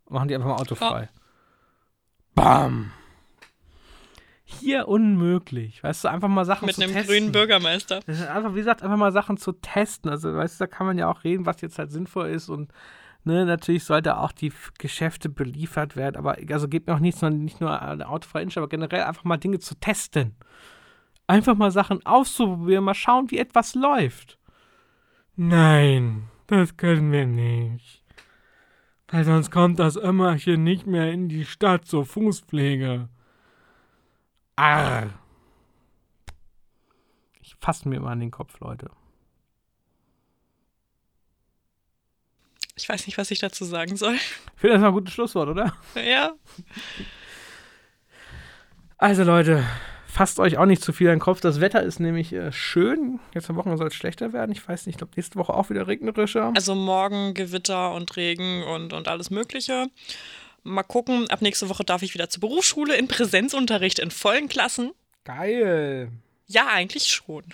Machen 0.08 0.28
die 0.28 0.34
einfach 0.34 0.48
mal 0.48 0.56
autofrei. 0.56 1.10
Bam. 2.34 2.90
Hier 4.60 4.88
unmöglich. 4.88 5.82
Weißt 5.82 6.04
du, 6.04 6.08
einfach 6.08 6.28
mal 6.28 6.44
Sachen 6.44 6.66
Mit 6.66 6.76
zu 6.76 6.82
einem 6.82 6.92
testen. 6.92 7.14
grünen 7.14 7.32
Bürgermeister. 7.32 8.00
Das 8.06 8.20
ist 8.20 8.28
einfach, 8.28 8.52
wie 8.54 8.58
gesagt, 8.58 8.82
einfach 8.82 8.96
mal 8.96 9.12
Sachen 9.12 9.36
zu 9.36 9.52
testen. 9.52 10.10
Also, 10.10 10.34
weißt 10.34 10.60
du, 10.60 10.64
da 10.64 10.66
kann 10.66 10.86
man 10.86 10.98
ja 10.98 11.10
auch 11.10 11.24
reden, 11.24 11.46
was 11.46 11.60
jetzt 11.60 11.78
halt 11.78 11.90
sinnvoll 11.90 12.28
ist 12.28 12.48
und 12.48 12.72
ne, 13.24 13.44
natürlich 13.44 13.84
sollte 13.84 14.18
auch 14.18 14.32
die 14.32 14.52
Geschäfte 14.78 15.28
beliefert 15.28 15.96
werden, 15.96 16.16
aber 16.16 16.36
also 16.50 16.68
geht 16.68 16.86
mir 16.86 16.94
auch 16.94 17.00
nichts, 17.00 17.20
sondern 17.20 17.44
nicht 17.44 17.60
nur 17.60 17.80
eine 17.80 18.08
autofreie 18.08 18.42
Innenstadt, 18.42 18.62
aber 18.62 18.70
generell 18.70 19.02
einfach 19.02 19.24
mal 19.24 19.36
Dinge 19.36 19.58
zu 19.58 19.74
testen. 19.76 20.34
Einfach 21.26 21.54
mal 21.54 21.70
Sachen 21.70 22.04
auszuprobieren, 22.04 22.84
mal 22.84 22.94
schauen, 22.94 23.30
wie 23.30 23.38
etwas 23.38 23.74
läuft. 23.74 24.38
Nein, 25.36 26.24
das 26.46 26.76
können 26.76 27.12
wir 27.12 27.26
nicht. 27.26 28.02
Weil 29.08 29.24
sonst 29.24 29.50
kommt 29.50 29.78
das 29.78 29.96
Ömmerchen 29.96 30.64
nicht 30.64 30.86
mehr 30.86 31.12
in 31.12 31.28
die 31.28 31.44
Stadt 31.44 31.84
zur 31.84 32.04
Fußpflege. 32.04 33.08
Arr. 34.56 35.10
Ich 37.40 37.56
fasse 37.60 37.88
mir 37.88 37.96
immer 37.96 38.10
an 38.10 38.20
den 38.20 38.30
Kopf, 38.30 38.58
Leute. 38.60 38.90
Ich 42.76 42.88
weiß 42.88 43.06
nicht, 43.06 43.18
was 43.18 43.30
ich 43.30 43.38
dazu 43.38 43.64
sagen 43.64 43.96
soll. 43.96 44.14
Ich 44.14 44.60
finde 44.60 44.74
das 44.74 44.80
mal 44.80 44.88
ein 44.88 44.94
gutes 44.94 45.12
Schlusswort, 45.12 45.48
oder? 45.48 45.74
Ja. 45.94 46.32
Also, 48.96 49.24
Leute, 49.24 49.64
fasst 50.06 50.38
euch 50.38 50.58
auch 50.58 50.66
nicht 50.66 50.82
zu 50.82 50.92
viel 50.92 51.08
in 51.08 51.14
den 51.14 51.20
Kopf. 51.20 51.40
Das 51.40 51.60
Wetter 51.60 51.82
ist 51.82 52.00
nämlich 52.00 52.32
äh, 52.32 52.52
schön. 52.52 53.18
Jetzt 53.34 53.50
am 53.50 53.56
Wochenende 53.56 53.78
soll 53.78 53.88
es 53.88 53.94
schlechter 53.94 54.32
werden. 54.32 54.52
Ich 54.52 54.66
weiß 54.66 54.86
nicht, 54.86 54.94
ich 54.94 54.98
glaube 54.98 55.12
nächste 55.16 55.38
Woche 55.38 55.54
auch 55.54 55.70
wieder 55.70 55.86
regnerischer. 55.86 56.52
Also 56.54 56.74
morgen 56.74 57.34
Gewitter 57.34 57.94
und 57.94 58.16
Regen 58.16 58.62
und, 58.62 58.92
und 58.92 59.08
alles 59.08 59.30
Mögliche. 59.30 59.88
Mal 60.64 60.82
gucken, 60.84 61.28
ab 61.28 61.42
nächste 61.42 61.68
Woche 61.68 61.84
darf 61.84 62.02
ich 62.02 62.14
wieder 62.14 62.28
zur 62.28 62.40
Berufsschule 62.40 62.96
in 62.96 63.08
Präsenzunterricht 63.08 63.98
in 63.98 64.10
vollen 64.10 64.48
Klassen. 64.48 64.92
Geil. 65.24 66.10
Ja, 66.46 66.68
eigentlich 66.68 67.08
schon. 67.08 67.44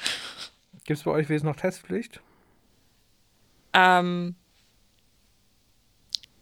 Gibt 0.85 0.99
es 0.99 1.05
bei 1.05 1.11
euch 1.11 1.29
wesen 1.29 1.47
noch 1.47 1.57
Testpflicht? 1.57 2.21
Ähm, 3.73 4.35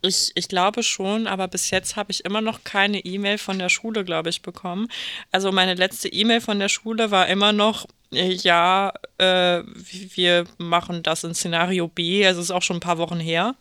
ich, 0.03 0.31
ich 0.35 0.49
glaube 0.49 0.83
schon, 0.83 1.27
aber 1.27 1.49
bis 1.49 1.71
jetzt 1.71 1.97
habe 1.97 2.13
ich 2.13 2.25
immer 2.25 2.41
noch 2.41 2.65
keine 2.65 3.01
E-Mail 3.01 3.39
von 3.39 3.59
der 3.59 3.69
Schule, 3.69 4.05
glaube 4.05 4.31
ich, 4.31 4.43
bekommen. 4.43 4.89
Also 5.33 5.53
meine 5.53 5.75
letzte 5.75 6.09
E-Mail 6.09 6.41
von 6.41 6.59
der 6.59 6.69
Schule 6.69 7.11
war 7.11 7.27
immer 7.29 7.53
noch, 7.53 7.87
äh, 8.13 8.33
ja, 8.33 8.93
äh, 9.19 9.63
wir 9.65 10.45
machen 10.59 11.03
das 11.03 11.25
in 11.25 11.35
Szenario 11.35 11.89
B. 11.89 12.27
Also 12.27 12.41
ist 12.41 12.51
auch 12.51 12.63
schon 12.63 12.79
ein 12.79 12.81
paar 12.81 12.99
Wochen 12.99 13.21
her. 13.21 13.57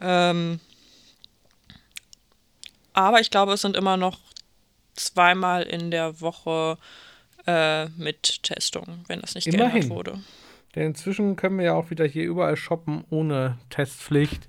Ähm, 0.00 0.60
aber 2.98 3.20
ich 3.20 3.30
glaube, 3.30 3.52
es 3.52 3.62
sind 3.62 3.76
immer 3.76 3.96
noch 3.96 4.18
zweimal 4.94 5.62
in 5.62 5.92
der 5.92 6.20
Woche 6.20 6.78
äh, 7.46 7.86
mit 7.90 8.42
Testung, 8.42 9.04
wenn 9.06 9.20
das 9.20 9.36
nicht 9.36 9.46
Immerhin. 9.46 9.72
geändert 9.72 9.90
wurde. 9.90 10.18
Denn 10.74 10.88
inzwischen 10.88 11.36
können 11.36 11.58
wir 11.58 11.66
ja 11.66 11.74
auch 11.74 11.90
wieder 11.90 12.04
hier 12.04 12.24
überall 12.24 12.56
shoppen 12.56 13.04
ohne 13.08 13.56
Testpflicht. 13.70 14.48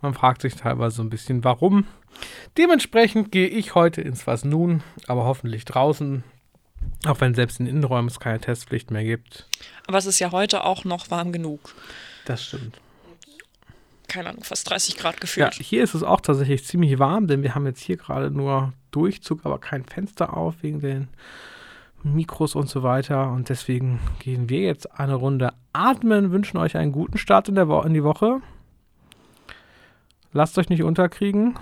Man 0.00 0.14
fragt 0.14 0.42
sich 0.42 0.54
teilweise 0.54 0.96
so 0.96 1.02
ein 1.02 1.10
bisschen, 1.10 1.42
warum. 1.42 1.86
Dementsprechend 2.56 3.32
gehe 3.32 3.48
ich 3.48 3.74
heute 3.74 4.00
ins 4.02 4.26
Was 4.26 4.44
nun, 4.44 4.82
aber 5.08 5.24
hoffentlich 5.24 5.64
draußen. 5.64 6.22
Auch 7.06 7.20
wenn 7.20 7.34
selbst 7.34 7.58
in 7.58 7.66
Innenräumen 7.66 8.08
es 8.08 8.20
keine 8.20 8.40
Testpflicht 8.40 8.90
mehr 8.90 9.04
gibt. 9.04 9.46
Aber 9.86 9.98
es 9.98 10.06
ist 10.06 10.18
ja 10.20 10.30
heute 10.30 10.64
auch 10.64 10.84
noch 10.84 11.10
warm 11.10 11.32
genug. 11.32 11.74
Das 12.24 12.44
stimmt. 12.44 12.80
Keine 14.10 14.30
Ahnung, 14.30 14.42
fast 14.42 14.68
30 14.68 14.96
Grad 14.96 15.14
Ja, 15.14 15.20
gefühlt. 15.20 15.54
hier 15.54 15.84
ist 15.84 15.94
es 15.94 16.02
auch 16.02 16.20
tatsächlich 16.20 16.64
ziemlich 16.64 16.98
warm, 16.98 17.28
denn 17.28 17.42
wir 17.44 17.54
haben 17.54 17.64
jetzt 17.66 17.80
hier 17.80 17.96
gerade 17.96 18.30
nur 18.30 18.72
Durchzug, 18.90 19.40
aber 19.44 19.58
kein 19.58 19.84
Fenster 19.84 20.36
auf 20.36 20.62
wegen 20.62 20.80
den 20.80 21.08
Mikros 22.02 22.56
und 22.56 22.68
so 22.68 22.82
weiter. 22.82 23.30
Und 23.30 23.48
deswegen 23.50 24.00
gehen 24.18 24.48
wir 24.48 24.60
jetzt 24.60 24.98
eine 24.98 25.14
Runde 25.14 25.52
atmen, 25.72 26.32
wünschen 26.32 26.56
euch 26.56 26.76
einen 26.76 26.90
guten 26.90 27.18
Start 27.18 27.48
in, 27.48 27.54
der 27.54 27.68
Wo 27.68 27.80
in 27.82 27.94
die 27.94 28.02
Woche. 28.02 28.40
Lasst 30.32 30.58
euch 30.58 30.68
nicht 30.70 30.82
unterkriegen. 30.82 31.56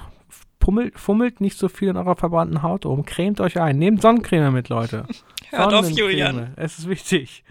Pummelt, 0.58 0.98
fummelt 0.98 1.40
nicht 1.40 1.58
so 1.58 1.68
viel 1.68 1.88
in 1.88 1.96
eurer 1.96 2.16
verbrannten 2.16 2.62
Haut 2.62 2.86
um. 2.86 3.04
Cremt 3.04 3.40
euch 3.40 3.60
ein. 3.60 3.78
Nehmt 3.78 4.00
Sonnencreme 4.02 4.52
mit, 4.52 4.68
Leute. 4.70 5.04
Hört 5.50 5.74
auf. 5.74 5.90
Julian. 5.90 6.52
Es 6.56 6.78
ist 6.78 6.88
wichtig. 6.88 7.44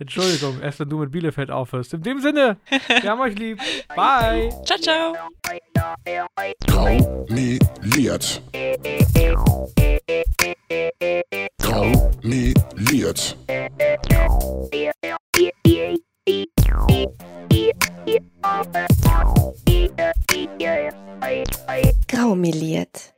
Entschuldigung, 0.00 0.60
erst 0.62 0.80
wenn 0.80 0.88
du 0.88 0.98
mit 0.98 1.12
Bielefeld 1.12 1.50
aufhörst. 1.50 1.92
In 1.92 2.02
dem 2.02 2.20
Sinne, 2.20 2.56
wir 2.88 3.10
haben 3.10 3.20
euch 3.20 3.38
lieb. 3.38 3.58
Bye. 3.94 4.48
Ciao, 4.64 4.78
ciao. 4.78 5.14
Graumeliert. 6.66 8.42
Graumeliert. 11.60 13.36
Graumeliert. 22.08 23.14